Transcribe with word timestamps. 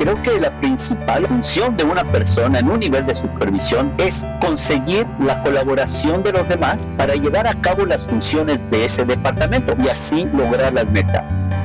Creo 0.00 0.22
que 0.22 0.40
la 0.40 0.58
principal 0.60 1.26
función 1.26 1.76
de 1.76 1.84
una 1.84 2.10
persona 2.10 2.60
en 2.60 2.70
un 2.70 2.80
nivel 2.80 3.04
de 3.06 3.12
supervisión 3.12 3.92
es 3.98 4.24
conseguir 4.40 5.06
la 5.18 5.42
colaboración 5.42 6.22
de 6.22 6.32
los 6.32 6.48
demás 6.48 6.88
para 6.96 7.16
llevar 7.16 7.46
a 7.46 7.60
cabo 7.60 7.84
las 7.84 8.08
funciones 8.08 8.62
de 8.70 8.86
ese 8.86 9.04
departamento 9.04 9.74
y 9.78 9.88
así 9.88 10.24
lograr 10.32 10.72
las 10.72 10.86
metas. 10.86 11.39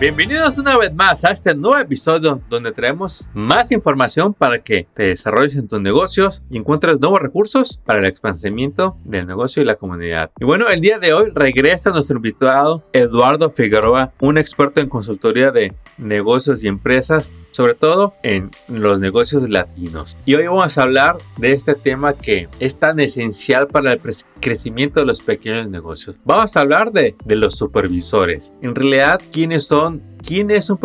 Bienvenidos 0.00 0.58
una 0.58 0.76
vez 0.76 0.92
más 0.92 1.24
a 1.24 1.30
este 1.30 1.54
nuevo 1.54 1.78
episodio 1.78 2.40
donde 2.48 2.72
traemos 2.72 3.26
más 3.34 3.70
información 3.70 4.34
para 4.34 4.58
que 4.58 4.88
te 4.94 5.04
desarrolles 5.04 5.56
en 5.56 5.68
tus 5.68 5.80
negocios 5.80 6.42
y 6.50 6.58
encuentres 6.58 6.98
nuevos 6.98 7.20
recursos 7.20 7.80
para 7.84 8.00
el 8.00 8.06
expansamiento 8.06 8.96
del 9.04 9.26
negocio 9.26 9.62
y 9.62 9.66
la 9.66 9.76
comunidad. 9.76 10.30
Y 10.40 10.44
bueno, 10.44 10.68
el 10.68 10.80
día 10.80 10.98
de 10.98 11.12
hoy 11.12 11.30
regresa 11.32 11.90
nuestro 11.90 12.16
invitado 12.16 12.82
Eduardo 12.92 13.48
Figueroa, 13.48 14.12
un 14.20 14.38
experto 14.38 14.80
en 14.80 14.88
consultoría 14.88 15.52
de 15.52 15.74
negocios 15.98 16.64
y 16.64 16.68
empresas, 16.68 17.30
sobre 17.52 17.74
todo 17.74 18.14
en 18.22 18.50
los 18.66 19.00
negocios 19.00 19.48
latinos. 19.48 20.16
Y 20.24 20.34
hoy 20.34 20.46
vamos 20.46 20.76
a 20.76 20.82
hablar 20.82 21.18
de 21.38 21.52
este 21.52 21.74
tema 21.74 22.14
que 22.14 22.48
es 22.58 22.78
tan 22.78 22.98
esencial 22.98 23.68
para 23.68 23.92
el 23.92 24.00
crecimiento 24.40 25.00
de 25.00 25.06
los 25.06 25.22
pequeños 25.22 25.68
negocios. 25.68 26.16
Vamos 26.24 26.56
a 26.56 26.60
hablar 26.60 26.92
de, 26.92 27.14
los 27.26 27.56
supervisores. 27.56 28.52
En 28.60 28.74
realidad, 28.74 29.20
¿quiénes 29.32 29.66
son 29.66 30.02
quién 30.22 30.50
es 30.50 30.70
un, 30.70 30.78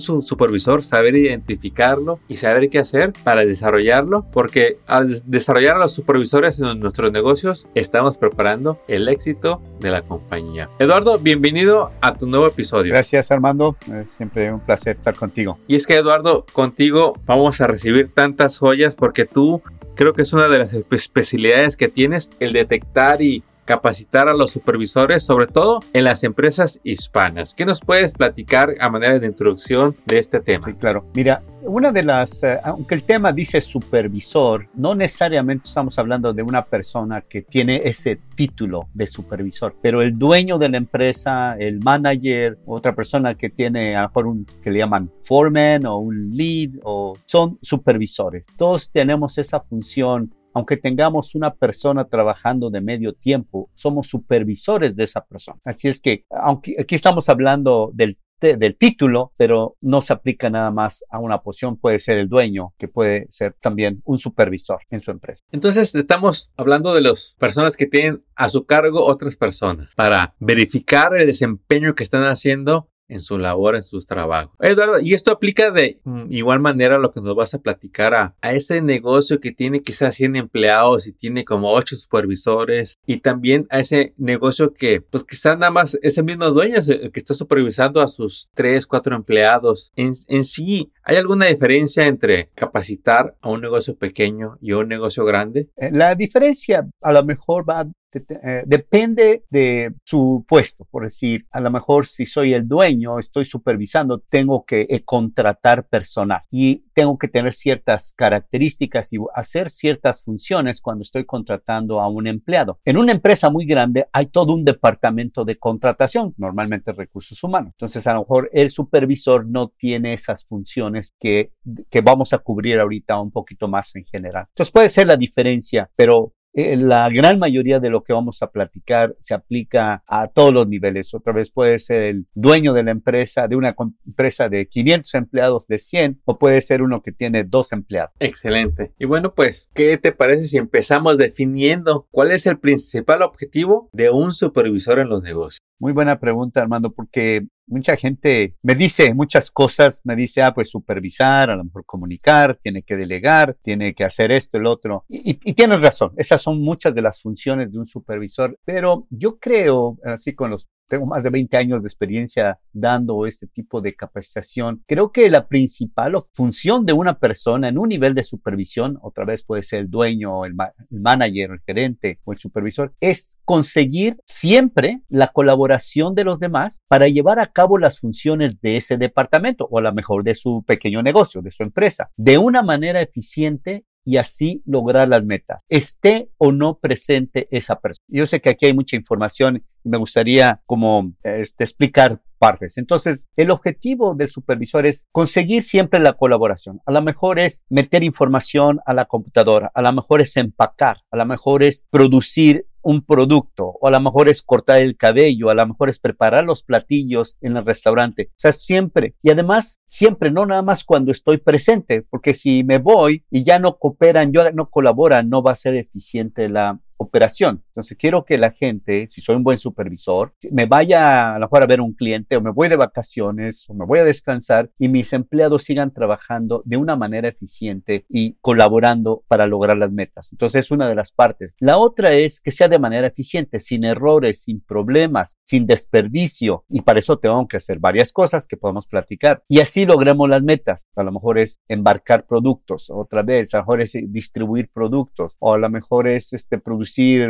supervisor, 0.00 0.82
saber 0.82 1.16
identificarlo 1.16 2.20
y 2.28 2.36
saber 2.36 2.68
qué 2.70 2.78
hacer 2.78 3.12
para 3.24 3.44
desarrollarlo, 3.44 4.26
porque 4.32 4.78
al 4.86 5.08
desarrollar 5.26 5.76
a 5.76 5.80
los 5.80 5.92
supervisores 5.92 6.60
en 6.60 6.78
nuestros 6.80 7.10
negocios 7.12 7.66
estamos 7.74 8.18
preparando 8.18 8.78
el 8.88 9.08
éxito 9.08 9.60
de 9.80 9.90
la 9.90 10.02
compañía. 10.02 10.68
Eduardo, 10.78 11.18
bienvenido 11.18 11.90
a 12.00 12.14
tu 12.14 12.26
nuevo 12.26 12.46
episodio. 12.46 12.92
Gracias 12.92 13.30
Armando, 13.30 13.76
es 14.02 14.10
siempre 14.10 14.52
un 14.52 14.60
placer 14.60 14.94
estar 14.94 15.14
contigo. 15.14 15.58
Y 15.66 15.76
es 15.76 15.86
que 15.86 15.94
Eduardo, 15.94 16.44
contigo 16.52 17.14
vamos 17.26 17.60
a 17.60 17.66
recibir 17.66 18.10
tantas 18.12 18.58
joyas 18.58 18.96
porque 18.96 19.24
tú 19.24 19.62
creo 19.94 20.12
que 20.12 20.22
es 20.22 20.32
una 20.32 20.48
de 20.48 20.58
las 20.58 20.74
especialidades 20.74 21.76
que 21.76 21.88
tienes, 21.88 22.30
el 22.40 22.52
detectar 22.52 23.22
y 23.22 23.42
capacitar 23.64 24.28
a 24.28 24.34
los 24.34 24.52
supervisores, 24.52 25.22
sobre 25.22 25.46
todo 25.46 25.80
en 25.92 26.04
las 26.04 26.24
empresas 26.24 26.80
hispanas. 26.84 27.54
¿Qué 27.54 27.64
nos 27.64 27.80
puedes 27.80 28.12
platicar 28.12 28.74
a 28.80 28.90
manera 28.90 29.18
de 29.18 29.26
introducción 29.26 29.96
de 30.06 30.18
este 30.18 30.40
tema? 30.40 30.66
Sí, 30.66 30.74
claro. 30.74 31.06
Mira, 31.14 31.42
una 31.62 31.92
de 31.92 32.04
las, 32.04 32.42
eh, 32.42 32.58
aunque 32.62 32.94
el 32.94 33.04
tema 33.04 33.32
dice 33.32 33.60
supervisor, 33.60 34.68
no 34.74 34.94
necesariamente 34.94 35.68
estamos 35.68 35.98
hablando 35.98 36.32
de 36.32 36.42
una 36.42 36.64
persona 36.64 37.22
que 37.22 37.42
tiene 37.42 37.82
ese 37.84 38.20
título 38.34 38.88
de 38.92 39.06
supervisor, 39.06 39.74
pero 39.80 40.02
el 40.02 40.18
dueño 40.18 40.58
de 40.58 40.68
la 40.68 40.76
empresa, 40.76 41.56
el 41.58 41.80
manager, 41.80 42.58
otra 42.66 42.94
persona 42.94 43.34
que 43.34 43.48
tiene 43.48 43.96
a 43.96 44.02
lo 44.02 44.08
mejor 44.08 44.26
un 44.26 44.46
que 44.62 44.70
le 44.70 44.78
llaman 44.78 45.10
foreman 45.22 45.86
o 45.86 45.98
un 45.98 46.30
lead, 46.32 46.70
o 46.82 47.16
son 47.24 47.58
supervisores. 47.62 48.46
Todos 48.56 48.90
tenemos 48.90 49.38
esa 49.38 49.60
función 49.60 50.34
aunque 50.54 50.76
tengamos 50.76 51.34
una 51.34 51.54
persona 51.54 52.06
trabajando 52.06 52.70
de 52.70 52.80
medio 52.80 53.12
tiempo, 53.12 53.70
somos 53.74 54.06
supervisores 54.06 54.96
de 54.96 55.04
esa 55.04 55.24
persona. 55.24 55.58
Así 55.64 55.88
es 55.88 56.00
que, 56.00 56.24
aunque 56.30 56.76
aquí 56.80 56.94
estamos 56.94 57.28
hablando 57.28 57.90
del 57.92 58.16
del 58.52 58.76
título, 58.76 59.32
pero 59.36 59.76
no 59.80 60.02
se 60.02 60.12
aplica 60.12 60.50
nada 60.50 60.70
más 60.70 61.04
a 61.10 61.18
una 61.18 61.38
posición. 61.38 61.76
Puede 61.76 61.98
ser 61.98 62.18
el 62.18 62.28
dueño, 62.28 62.74
que 62.78 62.88
puede 62.88 63.26
ser 63.30 63.54
también 63.60 64.02
un 64.04 64.18
supervisor 64.18 64.80
en 64.90 65.00
su 65.00 65.10
empresa. 65.10 65.44
Entonces, 65.50 65.94
estamos 65.94 66.50
hablando 66.56 66.94
de 66.94 67.00
las 67.00 67.36
personas 67.38 67.76
que 67.76 67.86
tienen 67.86 68.22
a 68.34 68.48
su 68.48 68.66
cargo 68.66 69.04
otras 69.04 69.36
personas 69.36 69.94
para 69.94 70.34
verificar 70.38 71.16
el 71.16 71.26
desempeño 71.26 71.94
que 71.94 72.02
están 72.02 72.24
haciendo 72.24 72.88
en 73.08 73.20
su 73.20 73.38
labor, 73.38 73.76
en 73.76 73.82
sus 73.82 74.06
trabajos. 74.06 74.54
Eduardo, 74.60 75.00
y 75.00 75.14
esto 75.14 75.30
aplica 75.30 75.70
de 75.70 76.00
mm, 76.04 76.26
igual 76.30 76.60
manera 76.60 76.98
lo 76.98 77.10
que 77.10 77.20
nos 77.20 77.34
vas 77.34 77.54
a 77.54 77.58
platicar 77.58 78.14
a, 78.14 78.34
a 78.40 78.52
ese 78.52 78.80
negocio 78.80 79.40
que 79.40 79.52
tiene 79.52 79.82
quizás 79.82 80.16
100 80.16 80.36
empleados 80.36 81.06
y 81.06 81.12
tiene 81.12 81.44
como 81.44 81.72
8 81.72 81.96
supervisores 81.96 82.94
y 83.06 83.18
también 83.18 83.66
a 83.70 83.80
ese 83.80 84.14
negocio 84.16 84.72
que 84.72 85.00
pues 85.00 85.24
quizás 85.24 85.58
nada 85.58 85.70
más 85.70 85.98
ese 86.02 86.22
mismo 86.22 86.50
dueño 86.50 86.76
es 86.78 86.88
el 86.88 87.12
que 87.12 87.20
está 87.20 87.34
supervisando 87.34 88.00
a 88.00 88.08
sus 88.08 88.48
3, 88.54 88.86
4 88.86 89.16
empleados. 89.16 89.92
En, 89.96 90.12
en 90.28 90.44
sí, 90.44 90.92
¿hay 91.02 91.16
alguna 91.16 91.46
diferencia 91.46 92.06
entre 92.06 92.50
capacitar 92.54 93.36
a 93.40 93.48
un 93.50 93.60
negocio 93.60 93.96
pequeño 93.96 94.58
y 94.60 94.72
a 94.72 94.78
un 94.78 94.88
negocio 94.88 95.24
grande? 95.24 95.68
Eh, 95.76 95.90
la 95.92 96.14
diferencia 96.14 96.86
a 97.00 97.12
lo 97.12 97.24
mejor 97.24 97.68
va 97.68 97.86
eh, 98.16 98.62
depende 98.66 99.44
de 99.50 99.94
su 100.04 100.44
puesto, 100.46 100.86
por 100.90 101.04
decir, 101.04 101.46
a 101.50 101.60
lo 101.60 101.70
mejor 101.70 102.06
si 102.06 102.26
soy 102.26 102.54
el 102.54 102.68
dueño, 102.68 103.18
estoy 103.18 103.44
supervisando, 103.44 104.20
tengo 104.28 104.64
que 104.64 104.86
eh, 104.88 105.02
contratar 105.04 105.88
personal 105.88 106.40
y 106.50 106.84
tengo 106.94 107.18
que 107.18 107.28
tener 107.28 107.52
ciertas 107.52 108.14
características 108.16 109.12
y 109.12 109.18
hacer 109.34 109.68
ciertas 109.68 110.22
funciones 110.22 110.80
cuando 110.80 111.02
estoy 111.02 111.24
contratando 111.24 112.00
a 112.00 112.08
un 112.08 112.26
empleado. 112.26 112.78
En 112.84 112.96
una 112.96 113.12
empresa 113.12 113.50
muy 113.50 113.66
grande 113.66 114.06
hay 114.12 114.26
todo 114.26 114.54
un 114.54 114.64
departamento 114.64 115.44
de 115.44 115.58
contratación, 115.58 116.34
normalmente 116.36 116.92
recursos 116.92 117.42
humanos. 117.42 117.72
Entonces, 117.74 118.06
a 118.06 118.14
lo 118.14 118.20
mejor 118.20 118.50
el 118.52 118.70
supervisor 118.70 119.46
no 119.46 119.68
tiene 119.68 120.12
esas 120.12 120.44
funciones 120.44 121.10
que, 121.18 121.52
que 121.90 122.00
vamos 122.00 122.32
a 122.32 122.38
cubrir 122.38 122.78
ahorita 122.78 123.20
un 123.20 123.30
poquito 123.30 123.68
más 123.68 123.94
en 123.96 124.04
general. 124.04 124.46
Entonces, 124.50 124.72
puede 124.72 124.88
ser 124.88 125.06
la 125.06 125.16
diferencia, 125.16 125.90
pero 125.96 126.32
eh, 126.56 126.76
la 126.76 127.08
gran 127.08 127.40
mayoría 127.40 127.80
de 127.80 127.90
lo 127.90 128.04
que 128.04 128.12
vamos 128.12 128.40
a 128.40 128.50
platicar 128.50 129.16
se 129.18 129.34
aplica 129.34 130.04
a 130.06 130.28
todos 130.28 130.54
los 130.54 130.68
niveles. 130.68 131.12
Otra 131.12 131.32
vez 131.32 131.50
puede 131.50 131.80
ser 131.80 132.02
el 132.02 132.26
dueño 132.34 132.72
de 132.72 132.84
la 132.84 132.92
empresa, 132.92 133.48
de 133.48 133.56
una 133.56 133.74
empresa 134.06 134.48
de 134.48 134.68
500 134.68 135.14
empleados, 135.14 135.66
de 135.66 135.78
100, 135.78 136.22
o 136.24 136.38
puede 136.38 136.60
ser 136.60 136.82
uno 136.82 137.02
que 137.02 137.10
tiene 137.10 137.42
dos 137.42 137.72
empleados. 137.72 138.12
Excelente. 138.20 138.92
Y 138.98 139.04
bueno, 139.04 139.34
pues, 139.34 139.68
¿qué 139.74 139.98
te 139.98 140.12
parece 140.12 140.46
si 140.46 140.58
empezamos 140.58 141.18
definiendo 141.18 142.06
cuál 142.12 142.30
es 142.30 142.46
el 142.46 142.58
principal 142.58 143.22
objetivo 143.22 143.88
de 143.92 144.10
un 144.10 144.32
supervisor 144.32 145.00
en 145.00 145.08
los 145.08 145.22
negocios? 145.22 145.58
Muy 145.80 145.92
buena 145.92 146.20
pregunta, 146.20 146.62
Armando, 146.62 146.92
porque 146.92 147.48
mucha 147.66 147.96
gente 147.96 148.56
me 148.62 148.74
dice 148.74 149.14
muchas 149.14 149.50
cosas, 149.50 150.00
me 150.04 150.16
dice, 150.16 150.42
ah, 150.42 150.54
pues 150.54 150.70
supervisar, 150.70 151.50
a 151.50 151.56
lo 151.56 151.64
mejor 151.64 151.84
comunicar, 151.84 152.56
tiene 152.56 152.82
que 152.82 152.96
delegar, 152.96 153.56
tiene 153.62 153.94
que 153.94 154.04
hacer 154.04 154.32
esto, 154.32 154.58
el 154.58 154.66
otro. 154.66 155.04
Y, 155.08 155.38
y, 155.42 155.54
tienes 155.54 155.82
razón, 155.82 156.12
esas 156.16 156.42
son 156.42 156.60
muchas 156.60 156.94
de 156.94 157.02
las 157.02 157.20
funciones 157.20 157.72
de 157.72 157.78
un 157.78 157.86
supervisor, 157.86 158.58
pero 158.64 159.06
yo 159.10 159.38
creo, 159.38 159.98
así 160.04 160.34
con 160.34 160.50
los 160.50 160.68
tengo 160.88 161.06
más 161.06 161.22
de 161.22 161.30
20 161.30 161.56
años 161.56 161.82
de 161.82 161.88
experiencia 161.88 162.58
dando 162.72 163.26
este 163.26 163.46
tipo 163.46 163.80
de 163.80 163.94
capacitación. 163.94 164.82
Creo 164.86 165.12
que 165.12 165.30
la 165.30 165.46
principal 165.48 166.14
función 166.32 166.86
de 166.86 166.92
una 166.92 167.18
persona 167.18 167.68
en 167.68 167.78
un 167.78 167.88
nivel 167.88 168.14
de 168.14 168.22
supervisión, 168.22 168.98
otra 169.02 169.24
vez 169.24 169.44
puede 169.44 169.62
ser 169.62 169.80
el 169.80 169.90
dueño, 169.90 170.44
el, 170.44 170.54
el 170.90 171.00
manager, 171.00 171.52
el 171.52 171.60
gerente 171.66 172.20
o 172.24 172.32
el 172.32 172.38
supervisor, 172.38 172.92
es 173.00 173.38
conseguir 173.44 174.18
siempre 174.26 175.00
la 175.08 175.28
colaboración 175.28 176.14
de 176.14 176.24
los 176.24 176.40
demás 176.40 176.78
para 176.88 177.08
llevar 177.08 177.38
a 177.38 177.46
cabo 177.46 177.78
las 177.78 178.00
funciones 178.00 178.60
de 178.60 178.76
ese 178.76 178.96
departamento 178.96 179.66
o 179.70 179.78
a 179.78 179.82
lo 179.82 179.92
mejor 179.92 180.24
de 180.24 180.34
su 180.34 180.62
pequeño 180.66 181.02
negocio, 181.02 181.42
de 181.42 181.50
su 181.50 181.62
empresa, 181.62 182.10
de 182.16 182.38
una 182.38 182.62
manera 182.62 183.00
eficiente 183.00 183.84
y 184.04 184.18
así 184.18 184.62
lograr 184.66 185.08
las 185.08 185.24
metas, 185.24 185.62
esté 185.68 186.28
o 186.36 186.52
no 186.52 186.78
presente 186.78 187.48
esa 187.50 187.80
persona. 187.80 188.04
Yo 188.08 188.26
sé 188.26 188.40
que 188.40 188.50
aquí 188.50 188.66
hay 188.66 188.74
mucha 188.74 188.96
información 188.96 189.64
me 189.84 189.98
gustaría 189.98 190.60
como 190.66 191.12
este, 191.22 191.64
explicar 191.64 192.20
partes. 192.38 192.78
Entonces, 192.78 193.30
el 193.36 193.50
objetivo 193.50 194.14
del 194.14 194.28
supervisor 194.28 194.86
es 194.86 195.06
conseguir 195.12 195.62
siempre 195.62 196.00
la 196.00 196.14
colaboración. 196.14 196.80
A 196.84 196.92
lo 196.92 197.00
mejor 197.00 197.38
es 197.38 197.62
meter 197.68 198.02
información 198.02 198.80
a 198.86 198.92
la 198.92 199.06
computadora, 199.06 199.70
a 199.74 199.82
lo 199.82 199.92
mejor 199.92 200.20
es 200.20 200.36
empacar, 200.36 200.98
a 201.10 201.16
lo 201.16 201.24
mejor 201.24 201.62
es 201.62 201.86
producir 201.90 202.66
un 202.82 203.00
producto, 203.00 203.78
o 203.80 203.88
a 203.88 203.90
lo 203.90 203.98
mejor 203.98 204.28
es 204.28 204.42
cortar 204.42 204.82
el 204.82 204.96
cabello, 204.96 205.48
a 205.48 205.54
lo 205.54 205.66
mejor 205.66 205.88
es 205.88 205.98
preparar 205.98 206.44
los 206.44 206.62
platillos 206.62 207.38
en 207.40 207.56
el 207.56 207.64
restaurante. 207.64 208.28
O 208.32 208.34
sea, 208.36 208.52
siempre. 208.52 209.14
Y 209.22 209.30
además, 209.30 209.78
siempre, 209.86 210.30
no 210.30 210.44
nada 210.44 210.60
más 210.60 210.84
cuando 210.84 211.10
estoy 211.10 211.38
presente, 211.38 212.02
porque 212.02 212.34
si 212.34 212.62
me 212.62 212.76
voy 212.76 213.24
y 213.30 213.42
ya 213.42 213.58
no 213.58 213.78
cooperan, 213.78 214.32
yo 214.32 214.50
no 214.52 214.68
colaboran, 214.68 215.30
no 215.30 215.42
va 215.42 215.52
a 215.52 215.56
ser 215.56 215.76
eficiente 215.76 216.50
la, 216.50 216.78
operación. 216.96 217.62
Entonces 217.68 217.96
quiero 217.98 218.24
que 218.24 218.38
la 218.38 218.50
gente, 218.50 219.06
si 219.06 219.20
soy 219.20 219.36
un 219.36 219.44
buen 219.44 219.58
supervisor, 219.58 220.32
me 220.50 220.66
vaya 220.66 221.34
a 221.34 221.38
lo 221.38 221.46
mejor 221.46 221.62
a 221.62 221.66
ver 221.66 221.80
un 221.80 221.92
cliente 221.92 222.36
o 222.36 222.40
me 222.40 222.50
voy 222.50 222.68
de 222.68 222.76
vacaciones 222.76 223.68
o 223.68 223.74
me 223.74 223.84
voy 223.84 223.98
a 223.98 224.04
descansar 224.04 224.70
y 224.78 224.88
mis 224.88 225.12
empleados 225.12 225.64
sigan 225.64 225.92
trabajando 225.92 226.62
de 226.64 226.76
una 226.76 226.96
manera 226.96 227.28
eficiente 227.28 228.06
y 228.08 228.36
colaborando 228.40 229.24
para 229.28 229.46
lograr 229.46 229.76
las 229.76 229.92
metas. 229.92 230.32
Entonces 230.32 230.64
es 230.64 230.70
una 230.70 230.88
de 230.88 230.94
las 230.94 231.12
partes. 231.12 231.54
La 231.58 231.78
otra 231.78 232.12
es 232.12 232.40
que 232.40 232.50
sea 232.50 232.68
de 232.68 232.78
manera 232.78 233.06
eficiente, 233.06 233.58
sin 233.58 233.84
errores, 233.84 234.42
sin 234.42 234.60
problemas, 234.60 235.36
sin 235.44 235.66
desperdicio. 235.66 236.64
Y 236.68 236.82
para 236.82 236.98
eso 236.98 237.18
tengo 237.18 237.46
que 237.48 237.56
hacer 237.56 237.78
varias 237.78 238.12
cosas 238.12 238.46
que 238.46 238.56
podemos 238.56 238.86
platicar. 238.86 239.42
Y 239.48 239.60
así 239.60 239.84
logremos 239.84 240.28
las 240.28 240.42
metas. 240.42 240.84
A 240.96 241.02
lo 241.02 241.12
mejor 241.12 241.38
es 241.38 241.56
embarcar 241.68 242.26
productos, 242.26 242.90
otra 242.90 243.22
vez, 243.22 243.54
a 243.54 243.58
lo 243.58 243.62
mejor 243.64 243.80
es 243.80 243.92
distribuir 244.08 244.70
productos 244.72 245.36
o 245.38 245.54
a 245.54 245.58
lo 245.58 245.68
mejor 245.70 246.08
es 246.08 246.32
este, 246.32 246.58
producir 246.58 246.83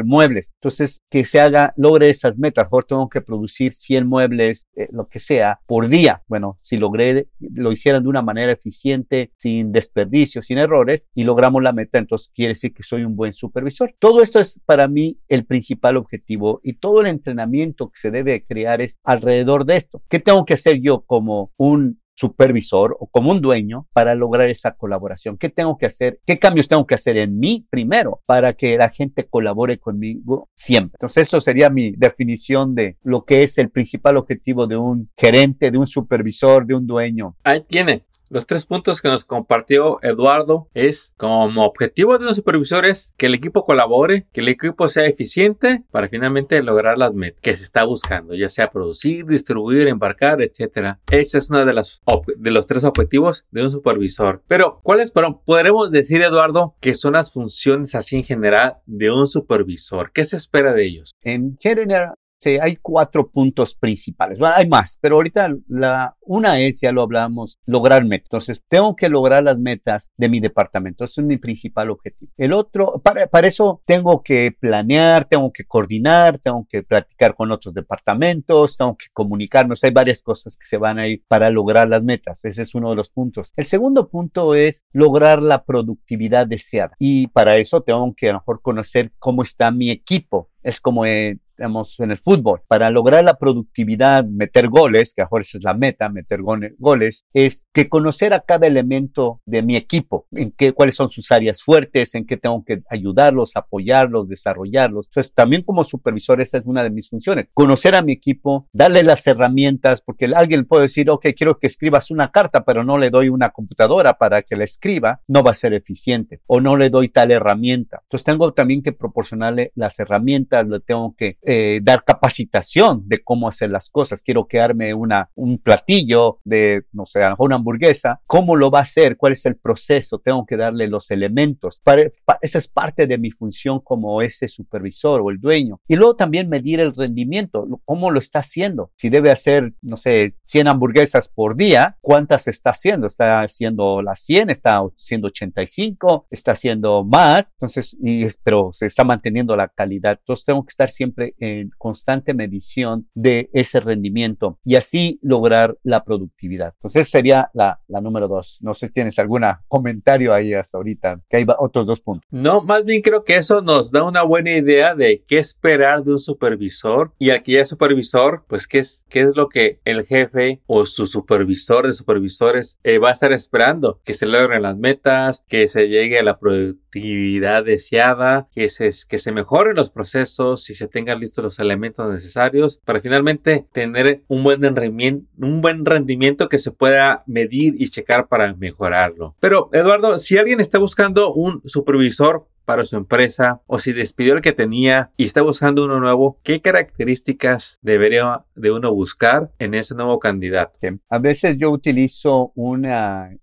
muebles. 0.05 0.53
Entonces, 0.55 1.01
que 1.11 1.25
se 1.25 1.41
haga, 1.41 1.73
logre 1.77 2.11
esas 2.11 2.39
metas. 2.39 2.67
Mejor 2.67 2.85
tengo 2.85 3.09
que 3.09 3.21
producir 3.21 3.73
100 3.73 4.07
muebles, 4.07 4.67
eh, 4.77 4.89
lo 4.91 5.09
que 5.09 5.19
sea, 5.19 5.61
por 5.67 5.89
día. 5.89 6.23
Bueno, 6.29 6.59
si 6.61 6.77
logré, 6.77 7.29
lo 7.41 7.73
hicieran 7.73 8.03
de 8.03 8.09
una 8.09 8.23
manera 8.23 8.53
eficiente, 8.53 9.33
sin 9.37 9.73
desperdicio, 9.73 10.43
sin 10.43 10.59
errores, 10.59 11.09
y 11.15 11.25
logramos 11.25 11.63
la 11.63 11.73
meta, 11.73 11.99
entonces 11.99 12.31
quiere 12.35 12.51
decir 12.51 12.73
que 12.73 12.83
soy 12.83 13.05
un 13.05 13.17
buen 13.17 13.33
supervisor. 13.33 13.95
Todo 13.99 14.23
esto 14.23 14.41
es 14.41 14.61
para 14.65 14.89
mí 14.89 15.19
el 15.29 15.45
principal 15.45 15.97
objetivo 15.97 16.61
y 16.63 16.75
todo 16.75 17.01
el 17.01 17.07
entrenamiento 17.07 17.89
que 17.89 18.01
se 18.01 18.11
debe 18.11 18.45
crear 18.45 18.81
es 18.81 18.99
alrededor 19.05 19.65
de 19.65 19.77
esto. 19.77 20.03
¿Qué 20.09 20.21
tengo 20.21 20.45
que 20.45 20.55
hacer 20.55 20.81
yo 20.81 21.03
como 21.03 21.53
un 21.57 22.01
supervisor 22.15 22.97
o 22.99 23.07
como 23.07 23.31
un 23.31 23.41
dueño 23.41 23.87
para 23.93 24.15
lograr 24.15 24.49
esa 24.49 24.73
colaboración? 24.73 25.37
¿Qué 25.37 25.49
tengo 25.49 25.77
que 25.77 25.87
hacer? 25.87 26.21
¿Qué 26.25 26.39
cambios 26.39 26.69
tengo 26.69 26.87
que 26.87 26.95
hacer 26.95 27.17
en 27.17 27.39
mí 27.39 27.67
primero 27.69 28.23
para 28.27 28.55
que 28.55 28.77
la 28.79 28.89
gente 28.89 29.25
colabore 29.25 29.79
conmigo 29.79 30.49
siempre? 30.55 30.97
Entonces, 30.97 31.27
eso 31.29 31.41
sería 31.41 31.71
mi 31.71 31.93
definición 31.93 32.75
de 32.75 32.97
lo 33.03 33.25
que 33.25 33.43
es 33.43 33.59
el 33.59 33.71
principal 33.71 34.17
objetivo 34.17 34.67
de 34.67 34.77
un 34.77 35.11
gerente, 35.17 35.71
de 35.71 35.79
un 35.79 35.87
supervisor, 35.87 36.67
de 36.67 36.75
un 36.75 36.87
dueño. 36.87 37.37
Ahí 37.45 37.63
tiene. 37.67 38.05
Los 38.31 38.47
tres 38.47 38.67
puntos 38.67 39.03
que 39.03 39.09
nos 39.09 39.25
compartió 39.25 39.99
Eduardo 40.03 40.69
es 40.75 41.15
como 41.17 41.65
objetivo 41.65 42.19
de 42.19 42.27
un 42.27 42.35
supervisor 42.35 42.87
es 42.87 43.13
que 43.17 43.27
el 43.27 43.35
equipo 43.35 43.65
colabore, 43.65 44.27
que 44.33 44.41
el 44.41 44.49
equipo 44.49 44.89
sea 44.89 45.07
eficiente 45.07 45.85
para 45.91 46.09
finalmente 46.09 46.63
lograr 46.63 46.99
las 46.99 47.13
metas 47.13 47.41
que 47.43 47.57
se 47.57 47.65
está 47.65 47.85
buscando, 47.85 48.35
ya 48.35 48.49
sea 48.49 48.71
producir, 48.71 49.27
distribuir, 49.27 49.89
embarcar, 49.89 50.43
etcétera. 50.43 51.01
Ese 51.11 51.39
es 51.39 51.51
uno 51.51 51.65
de 51.65 51.73
los, 51.73 52.03
de 52.37 52.51
los 52.51 52.67
tres 52.67 52.85
objetivos 52.85 53.45
de 53.51 53.65
un 53.65 53.71
supervisor. 53.71 54.43
Pero, 54.49 54.81
¿cuáles 54.83 55.13
podremos 55.13 55.91
decir, 55.91 56.23
Eduardo, 56.23 56.75
que 56.81 56.95
son 56.95 57.15
las 57.15 57.33
funciones 57.33 57.95
así 57.95 58.17
en 58.17 58.25
general 58.25 58.79
de 58.87 59.11
un 59.11 59.27
supervisor? 59.27 60.13
¿Qué 60.13 60.25
se 60.25 60.37
espera 60.37 60.73
de 60.73 60.85
ellos? 60.85 61.13
En 61.23 61.57
general, 61.61 62.15
hay 62.47 62.77
cuatro 62.77 63.31
puntos 63.31 63.75
principales. 63.75 64.41
Hay 64.41 64.69
más, 64.69 64.99
pero 65.01 65.17
ahorita 65.17 65.55
la 65.69 66.17
una 66.21 66.61
es, 66.61 66.81
ya 66.81 66.93
lo 66.93 67.03
hablamos, 67.03 67.59
lograr 67.67 68.05
metas. 68.05 68.27
Entonces, 68.27 68.63
tengo 68.69 68.97
que 68.97 69.09
lograr 69.09 69.43
las 69.43 69.59
metas 69.59 70.11
de 70.17 70.29
mi 70.29 70.41
departamento. 70.41 71.05
Ese 71.05 71.21
es 71.21 71.27
mi 71.27 71.37
principal 71.37 71.91
objetivo. 71.91 72.33
El 72.37 72.53
otro, 72.53 73.01
para, 73.03 73.27
para 73.27 73.47
eso 73.47 73.83
tengo 73.85 74.23
que 74.23 74.57
planear, 74.59 75.27
tengo 75.27 75.53
que 75.53 75.65
coordinar, 75.65 76.39
tengo 76.39 76.67
que 76.69 76.83
platicar 76.83 77.35
con 77.35 77.51
otros 77.51 77.75
departamentos, 77.75 78.77
tengo 78.77 78.97
que 78.97 79.07
comunicarme. 79.13 79.75
hay 79.83 79.91
varias 79.91 80.23
cosas 80.23 80.57
que 80.57 80.67
se 80.67 80.77
van 80.77 80.99
a 80.99 81.09
ir 81.09 81.23
para 81.29 81.51
lograr 81.51 81.89
las 81.89 82.03
metas. 82.03 82.45
Ese 82.45 82.63
es 82.63 82.75
uno 82.75 82.91
de 82.91 82.97
los 82.97 83.11
puntos. 83.11 83.53
El 83.57 83.65
segundo 83.65 84.09
punto 84.09 84.55
es 84.55 84.85
lograr 84.93 85.43
la 85.43 85.65
productividad 85.65 86.47
deseada. 86.47 86.95
Y 86.99 87.29
para 87.29 87.57
eso 87.57 87.83
tengo 87.83 88.15
que 88.17 88.29
a 88.29 88.33
lo 88.33 88.39
mejor 88.39 88.63
conocer 88.63 89.13
cómo 89.19 89.43
está 89.43 89.71
mi 89.71 89.91
equipo 89.91 90.51
es 90.65 90.81
como 90.81 91.05
estamos 91.05 92.01
en 92.01 92.11
el 92.11 92.19
fútbol. 92.19 92.63
Para 92.67 92.91
lograr 92.91 93.23
la 93.23 93.37
productividad, 93.39 94.25
meter 94.25 94.69
goles, 94.69 95.15
que 95.15 95.23
ahora 95.23 95.43
esa 95.43 95.59
es 95.59 95.65
la 95.65 95.75
meta, 95.75 96.09
meter 96.09 96.41
goles, 96.43 97.25
es 97.33 97.67
que 97.73 97.89
conocer 97.89 98.33
a 98.35 98.41
cada 98.41 98.67
elemento 98.67 99.41
de 99.45 99.63
mi 99.63 99.77
equipo, 99.77 100.27
en 100.33 100.51
qué, 100.51 100.73
cuáles 100.73 100.97
son 100.97 101.11
sus 101.11 101.31
áreas 101.31 101.63
fuertes, 101.63 102.15
en 102.15 102.27
qué 102.27 102.37
tengo 102.37 102.65
que 102.65 102.83
ayudarlos, 102.89 103.57
apoyarlos, 103.57 104.29
desarrollarlos. 104.29 105.09
Entonces, 105.09 105.33
también 105.35 105.63
como 105.63 105.85
supervisor, 105.85 106.41
esa 106.41 106.59
es 106.59 106.67
una 106.67 106.83
de 106.83 106.91
mis 106.91 107.09
funciones. 107.09 107.47
Conocer 107.53 107.95
a 107.95 108.03
mi 108.03 108.13
equipo, 108.13 108.67
darle 108.73 109.03
las 109.03 109.27
herramientas, 109.27 110.03
porque 110.03 110.27
alguien 110.27 110.65
puede 110.65 110.85
decir, 110.85 111.11
ok, 111.11 111.27
quiero 111.37 111.59
que 111.59 111.67
escribas 111.67 112.11
una 112.11 112.31
carta, 112.31 112.65
pero 112.65 112.85
no 112.85 112.99
le 112.99 113.11
doy 113.11 113.29
una 113.29 113.51
computadora 113.51 114.15
para 114.15 114.43
que 114.43 114.57
la 114.57 114.65
escriba, 114.65 115.21
no 115.29 115.43
va 115.43 115.51
a 115.51 115.55
ser 115.55 115.75
eficiente, 115.75 116.41
o 116.47 116.61
no 116.61 116.77
le 116.77 116.91
doy 116.91 117.09
tal 117.09 117.31
herramienta. 117.31 118.01
Entonces, 118.03 118.25
tengo 118.25 118.53
también 118.53 118.83
que 118.83 118.93
proporcionarle 118.93 119.73
las 119.75 120.01
herramientas 120.01 120.54
le 120.63 120.81
tengo 120.81 121.15
que 121.17 121.39
eh, 121.43 121.81
dar 121.83 122.05
capacitación 122.05 123.03
de 123.07 123.23
cómo 123.23 123.49
hacer 123.49 123.71
las 123.71 123.91
cosas. 123.91 124.23
Quiero 124.23 124.47
quedarme 124.47 124.95
una, 124.95 125.31
un 125.35 125.59
platillo 125.59 126.41
de, 126.45 126.85
no 126.93 127.07
sé, 127.07 127.21
una 127.39 127.57
hamburguesa. 127.57 128.21
¿Cómo 128.27 128.57
lo 128.57 128.71
va 128.71 128.81
a 128.81 128.83
hacer? 128.83 129.17
¿Cuál 129.17 129.33
es 129.33 129.45
el 129.47 129.57
proceso? 129.57 130.19
Tengo 130.19 130.47
que 130.47 130.57
darle 130.57 130.89
los 130.89 131.11
elementos. 131.11 131.81
Para, 131.83 132.03
esa 132.41 132.59
es 132.59 132.69
parte 132.69 133.07
de 133.07 133.19
mi 133.19 133.31
función 133.31 133.81
como 133.81 134.23
ese 134.23 134.49
supervisor 134.49 135.21
o 135.21 135.31
el 135.31 135.41
dueño. 135.41 135.81
Y 135.89 135.97
luego 135.97 136.17
también 136.17 136.49
medir 136.49 136.81
el 136.81 136.95
rendimiento, 136.95 137.67
cómo 137.85 138.11
lo 138.11 138.19
está 138.19 138.41
haciendo. 138.41 138.91
Si 138.97 139.09
debe 139.09 139.31
hacer, 139.31 139.75
no 139.83 139.97
sé, 139.97 140.29
100 140.45 140.69
hamburguesas 140.69 141.29
por 141.29 141.57
día, 141.57 141.97
¿cuántas 142.01 142.49
está 142.49 142.71
haciendo? 142.71 143.07
¿Está 143.07 143.43
haciendo 143.43 144.03
las 144.03 144.21
100? 144.21 144.51
¿Está 144.51 144.79
haciendo 144.79 145.29
85? 145.29 146.27
¿Está 146.31 146.53
haciendo 146.53 147.05
más? 147.05 147.53
Entonces, 147.53 147.97
y, 148.03 148.27
pero 148.43 148.71
se 148.73 148.87
está 148.87 149.05
manteniendo 149.05 149.57
la 149.57 149.69
calidad. 149.69 150.19
Entonces, 150.19 150.44
tengo 150.45 150.65
que 150.65 150.71
estar 150.71 150.91
siempre 150.91 151.35
en 151.39 151.71
constante 151.79 152.35
medición 152.35 153.09
de 153.15 153.51
ese 153.53 153.81
rendimiento 153.81 154.59
y 154.65 154.77
así 154.77 155.19
lograr 155.23 155.77
la 155.83 156.05
productividad. 156.05 156.73
Entonces, 156.77 157.09
sería 157.09 157.51
la, 157.55 157.81
la 157.89 158.01
número 158.01 158.29
dos. 158.29 158.61
No 158.63 158.75
sé 158.75 158.89
si 158.89 158.93
tienes 158.93 159.19
algún 159.19 159.45
comentario 159.69 160.33
ahí 160.33 160.55
hasta 160.55 160.79
ahorita, 160.79 161.21
que 161.29 161.39
hay 161.39 161.47
otros 161.59 161.87
dos 161.87 162.01
puntos. 162.01 162.27
No, 162.31 162.63
más 162.63 162.85
bien 162.85 163.03
creo 163.03 163.25
que 163.25 163.37
eso 163.37 163.61
nos 163.61 163.91
da 163.91 164.03
una 164.05 164.23
buena 164.23 164.53
idea 164.53 164.95
de 164.95 165.23
qué 165.27 165.39
esperar 165.39 166.05
de 166.05 166.13
un 166.13 166.19
supervisor 166.19 167.13
y 167.19 167.31
al 167.31 167.43
que 167.43 167.53
ya 167.53 167.61
es 167.61 167.69
supervisor, 167.69 168.45
pues 168.49 168.67
qué 168.67 168.79
es, 168.79 169.05
qué 169.09 169.23
es 169.23 169.37
lo 169.37 169.49
que 169.49 169.81
el 169.85 170.05
jefe 170.05 170.63
o 170.67 170.87
su 170.87 171.07
supervisor 171.07 171.87
de 171.87 171.93
supervisores 171.93 172.79
eh, 172.85 172.99
va 172.99 173.11
a 173.11 173.13
estar 173.13 173.33
esperando, 173.33 174.01
que 174.05 174.15
se 174.15 174.27
logren 174.27 174.63
las 174.63 174.77
metas, 174.77 175.45
que 175.49 175.69
se 175.69 175.89
llegue 175.89 176.19
a 176.19 176.25
la 176.25 176.39
productividad 176.39 177.65
deseada, 177.65 178.49
que 178.53 178.69
se, 178.69 178.91
que 179.09 179.19
se 179.19 179.33
mejoren 179.33 179.77
los 179.77 179.91
procesos 179.91 180.34
si 180.57 180.75
se 180.75 180.89
tengan 180.89 181.21
listos 181.21 181.45
los 181.45 181.59
elementos 181.59 182.13
necesarios 182.13 182.81
para 182.85 183.01
finalmente 183.01 183.67
tener 183.73 184.23
un 184.29 184.43
buen 184.43 184.63
rendimiento, 184.63 185.27
un 185.39 185.61
buen 185.61 185.85
rendimiento 185.85 186.49
que 186.49 186.59
se 186.59 186.71
pueda 186.71 187.23
medir 187.27 187.75
y 187.79 187.89
checar 187.89 188.29
para 188.29 188.55
mejorarlo. 188.55 189.35
Pero 189.41 189.71
Eduardo, 189.73 190.19
si 190.19 190.39
alguien 190.39 190.61
está 190.61 190.79
buscando 190.79 191.33
un 191.33 191.63
supervisor 191.65 192.47
para 192.65 192.85
su 192.85 192.97
empresa 192.97 193.61
o 193.67 193.79
si 193.79 193.93
despidió 193.93 194.35
el 194.35 194.41
que 194.41 194.53
tenía 194.53 195.13
y 195.17 195.25
está 195.25 195.43
buscando 195.43 195.85
uno 195.85 196.01
nuevo, 196.01 196.39
¿qué 196.43 196.61
características 196.61 197.79
debería 197.83 198.45
de 198.55 198.71
uno 198.71 198.93
buscar 198.95 199.51
en 199.59 199.75
ese 199.75 199.95
nuevo 199.95 200.19
candidato? 200.19 200.79
A 201.09 201.19
veces 201.19 201.57
yo 201.57 201.71
utilizo 201.71 202.53
un 202.55 202.87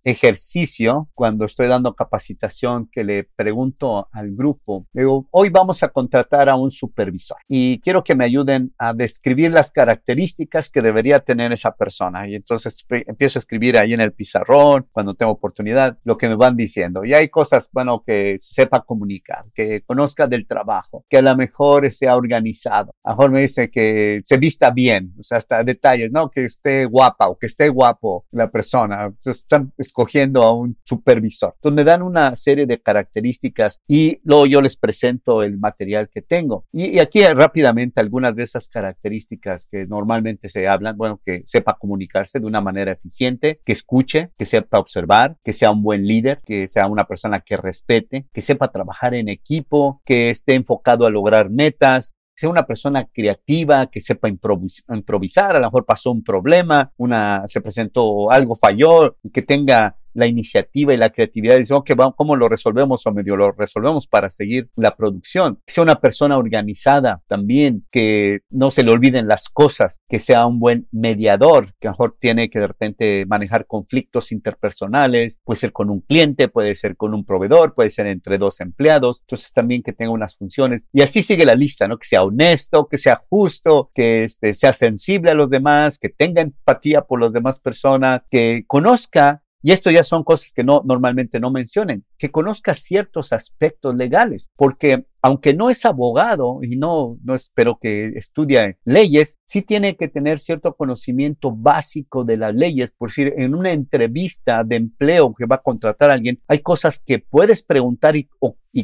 ejercicio 0.04 1.10
cuando 1.13 1.46
estoy 1.46 1.68
dando 1.68 1.94
capacitación 1.94 2.90
que 2.92 3.04
le 3.04 3.24
pregunto 3.24 4.08
al 4.12 4.32
grupo, 4.34 4.88
hoy 5.32 5.50
vamos 5.50 5.84
a 5.84 5.90
contratar 5.90 6.50
a 6.50 6.56
un 6.56 6.72
supervisor 6.72 7.38
y 7.48 7.80
quiero 7.80 8.04
que 8.04 8.16
me 8.16 8.25
ayuden 8.25 8.74
a 8.78 8.94
describir 8.94 9.51
las 9.51 9.72
características 9.72 10.70
que 10.70 10.82
debería 10.82 11.20
tener 11.20 11.51
esa 11.51 11.75
persona. 11.75 12.28
Y 12.28 12.36
entonces 12.36 12.86
empiezo 12.90 13.40
a 13.40 13.42
escribir 13.42 13.78
ahí 13.78 13.94
en 13.94 14.01
el 14.01 14.13
pizarrón 14.13 14.88
cuando 14.92 15.13
tengo 15.13 15.32
oportunidad 15.32 15.98
lo 16.04 16.18
que 16.18 16.30
me 16.30 16.36
van 16.36 16.56
diciendo. 16.56 17.04
Y 17.06 17.13
hay 17.13 17.30
cosas, 17.30 17.70
bueno, 17.72 18.04
que 18.06 18.36
sepa 18.40 18.82
comunicar 18.82 19.11
que 19.53 19.82
conozca 19.82 20.27
del 20.27 20.48
trabajo, 20.48 21.06
que 21.10 21.18
a 21.18 21.22
lo 21.22 21.36
mejor 21.36 21.91
sea 21.91 22.15
organizado. 22.15 22.94
A 23.03 23.12
lo 23.12 23.15
mejor 23.15 23.32
me 23.32 23.41
dice 23.41 23.70
que 23.70 24.22
se 24.24 24.38
vista 24.38 24.72
bien, 24.72 25.13
o 25.20 25.24
sea, 25.24 25.38
hasta 25.38 25.63
detalles, 25.63 26.12
¿no? 26.12 26.30
Que 26.30 26.46
esté 26.46 26.86
guapa 26.86 27.27
o 27.27 27.38
que 27.38 27.48
esté 27.48 27.70
guapo 27.70 28.25
la 28.32 28.50
persona. 28.50 29.13
Están 29.25 29.74
escogiendo 29.77 30.44
a 30.44 30.53
un 30.53 30.77
supervisor. 30.84 31.53
Entonces 31.56 31.75
me 31.75 31.84
dan 31.84 32.01
una 32.01 32.36
serie 32.36 32.65
de 32.65 32.80
características 32.80 33.82
y 33.88 34.20
luego 34.24 34.46
yo 34.46 34.62
les 34.62 34.77
presento 34.77 35.44
el 35.44 35.58
material 35.58 36.10
que 36.10 36.22
tengo. 36.22 36.65
Y, 36.72 36.88
y 36.88 37.00
aquí 37.00 37.24
rápidamente 37.25 38.00
algunas 38.00 38.36
de 38.36 38.44
esas 38.44 38.70
características 38.70 39.68
que 39.70 39.86
normalmente 39.86 40.50
se 40.50 40.68
hablan, 40.68 40.98
bueno, 40.98 41.20
que 41.25 41.44
sepa 41.46 41.77
comunicarse 41.77 42.39
de 42.39 42.46
una 42.46 42.62
manera 42.62 42.91
eficiente, 42.91 43.60
que 43.65 43.72
escuche, 43.72 44.32
que 44.38 44.46
sepa 44.46 44.80
observar, 44.80 45.38
que 45.44 45.53
sea 45.53 45.72
un 45.72 45.84
buen 45.84 46.06
líder, 46.06 46.41
que 46.46 46.68
sea 46.68 46.88
una 46.88 47.06
persona 47.06 47.41
que 47.41 47.58
respete, 47.58 48.27
que 48.34 48.41
sepa 48.41 48.72
trabajar 48.72 49.00
en 49.10 49.29
equipo, 49.29 50.01
que 50.05 50.29
esté 50.29 50.55
enfocado 50.55 51.05
a 51.05 51.10
lograr 51.10 51.50
metas, 51.50 52.13
sea 52.36 52.50
una 52.50 52.65
persona 52.65 53.05
creativa, 53.05 53.88
que 53.88 54.01
sepa 54.01 54.29
improvisar, 54.29 55.55
a 55.55 55.60
lo 55.60 55.67
mejor 55.67 55.86
pasó 55.86 56.12
un 56.12 56.24
problema, 56.24 56.91
una, 56.98 57.43
se 57.48 57.62
presentó 57.62 58.31
algo 58.31 58.55
falló, 58.55 59.17
que 59.31 59.41
tenga 59.41 59.98
la 60.13 60.27
iniciativa 60.27 60.94
y 60.94 60.98
la 60.98 61.10
creatividad. 61.10 61.58
Dice, 61.58 61.74
ok, 61.74 61.91
vamos, 61.96 62.15
¿cómo 62.15 62.36
lo 62.36 62.50
resolvemos 62.50 63.06
o 63.06 63.12
medio 63.12 63.36
lo 63.36 63.51
resolvemos 63.51 64.08
para 64.08 64.30
seguir 64.30 64.70
la 64.75 64.96
producción? 64.96 65.60
Que 65.65 65.74
sea 65.74 65.84
una 65.84 66.00
persona 66.00 66.38
organizada 66.38 67.22
también, 67.27 67.86
que 67.91 68.41
no 68.50 68.72
se 68.72 68.84
le 68.84 68.91
olviden 68.91 69.27
las 69.27 69.50
cosas, 69.50 70.00
que 70.10 70.20
sea 70.20 70.46
un 70.46 70.60
buen 70.60 70.88
mediador, 70.91 71.68
que 71.80 71.89
mejor 71.89 72.15
tiene 72.20 72.50
que 72.50 72.60
de 72.60 72.68
repente 72.68 73.25
manejar 73.27 73.65
conflictos 73.65 74.32
interpersonales, 74.32 75.39
puede 75.44 75.58
ser 75.58 75.72
con 75.72 75.89
un 75.89 76.01
cliente, 76.01 76.48
puede 76.48 76.75
ser 76.75 76.96
con 76.96 77.13
un 77.13 77.25
proveedor, 77.25 77.74
puede 77.74 77.89
ser 77.89 78.08
entre 78.08 78.38
dos 78.38 78.62
empleados. 78.62 79.22
Entonces 79.22 79.53
también 79.53 79.84
que 79.84 79.94
tenga 79.94 80.12
unas 80.12 80.38
funciones. 80.38 80.88
Y 80.94 81.01
así 81.01 81.22
sigue 81.22 81.46
la 81.46 81.56
lista, 81.56 81.88
¿no? 81.88 81.98
Que 81.98 82.08
sea 82.08 82.24
honesto, 82.24 82.88
que 82.88 82.98
sea 82.98 83.24
justo, 83.30 83.91
que 83.94 84.24
este, 84.24 84.53
sea 84.53 84.74
sensible 84.74 85.32
a 85.32 85.36
los 85.36 85.50
demás, 85.50 86.00
que 86.00 86.10
tenga 86.10 86.41
empatía 86.41 87.01
por 87.01 87.22
las 87.22 87.34
demás 87.34 87.60
personas, 87.60 88.22
que 88.30 88.63
conozca 88.68 89.44
y 89.62 89.72
esto 89.72 89.91
ya 89.91 90.03
son 90.03 90.24
cosas 90.24 90.53
que 90.53 90.63
no 90.63 90.82
normalmente 90.86 91.39
no 91.39 91.51
mencionen, 91.51 92.06
que 92.22 92.30
conozca 92.30 92.75
ciertos 92.75 93.34
aspectos 93.34 93.96
legales, 93.96 94.51
porque 94.56 95.08
aunque 95.24 95.56
no 95.56 95.72
es 95.72 95.86
abogado 95.86 96.60
y 96.62 96.75
no, 96.78 97.18
no 97.24 97.34
espero 97.34 97.80
que 97.82 98.13
estudie 98.16 98.78
leyes, 98.86 99.38
sí 99.44 99.63
tiene 99.63 99.96
que 99.96 100.08
tener 100.08 100.38
cierto 100.38 100.75
conocimiento 100.75 101.51
básico 101.51 102.24
de 102.24 102.38
las 102.38 102.54
leyes. 102.54 102.92
Por 102.92 103.10
decir, 103.10 103.34
en 103.38 103.56
una 103.56 103.72
entrevista 103.72 104.63
de 104.63 104.75
empleo 104.78 105.34
que 105.34 105.46
va 105.46 105.58
a 105.58 105.62
contratar 105.62 106.12
a 106.12 106.13
alguien, 106.13 106.40
hay 106.48 106.60
cosas 106.60 107.00
que 107.04 107.20
puedes 107.20 107.63
preguntar 107.63 108.16
y, 108.16 108.30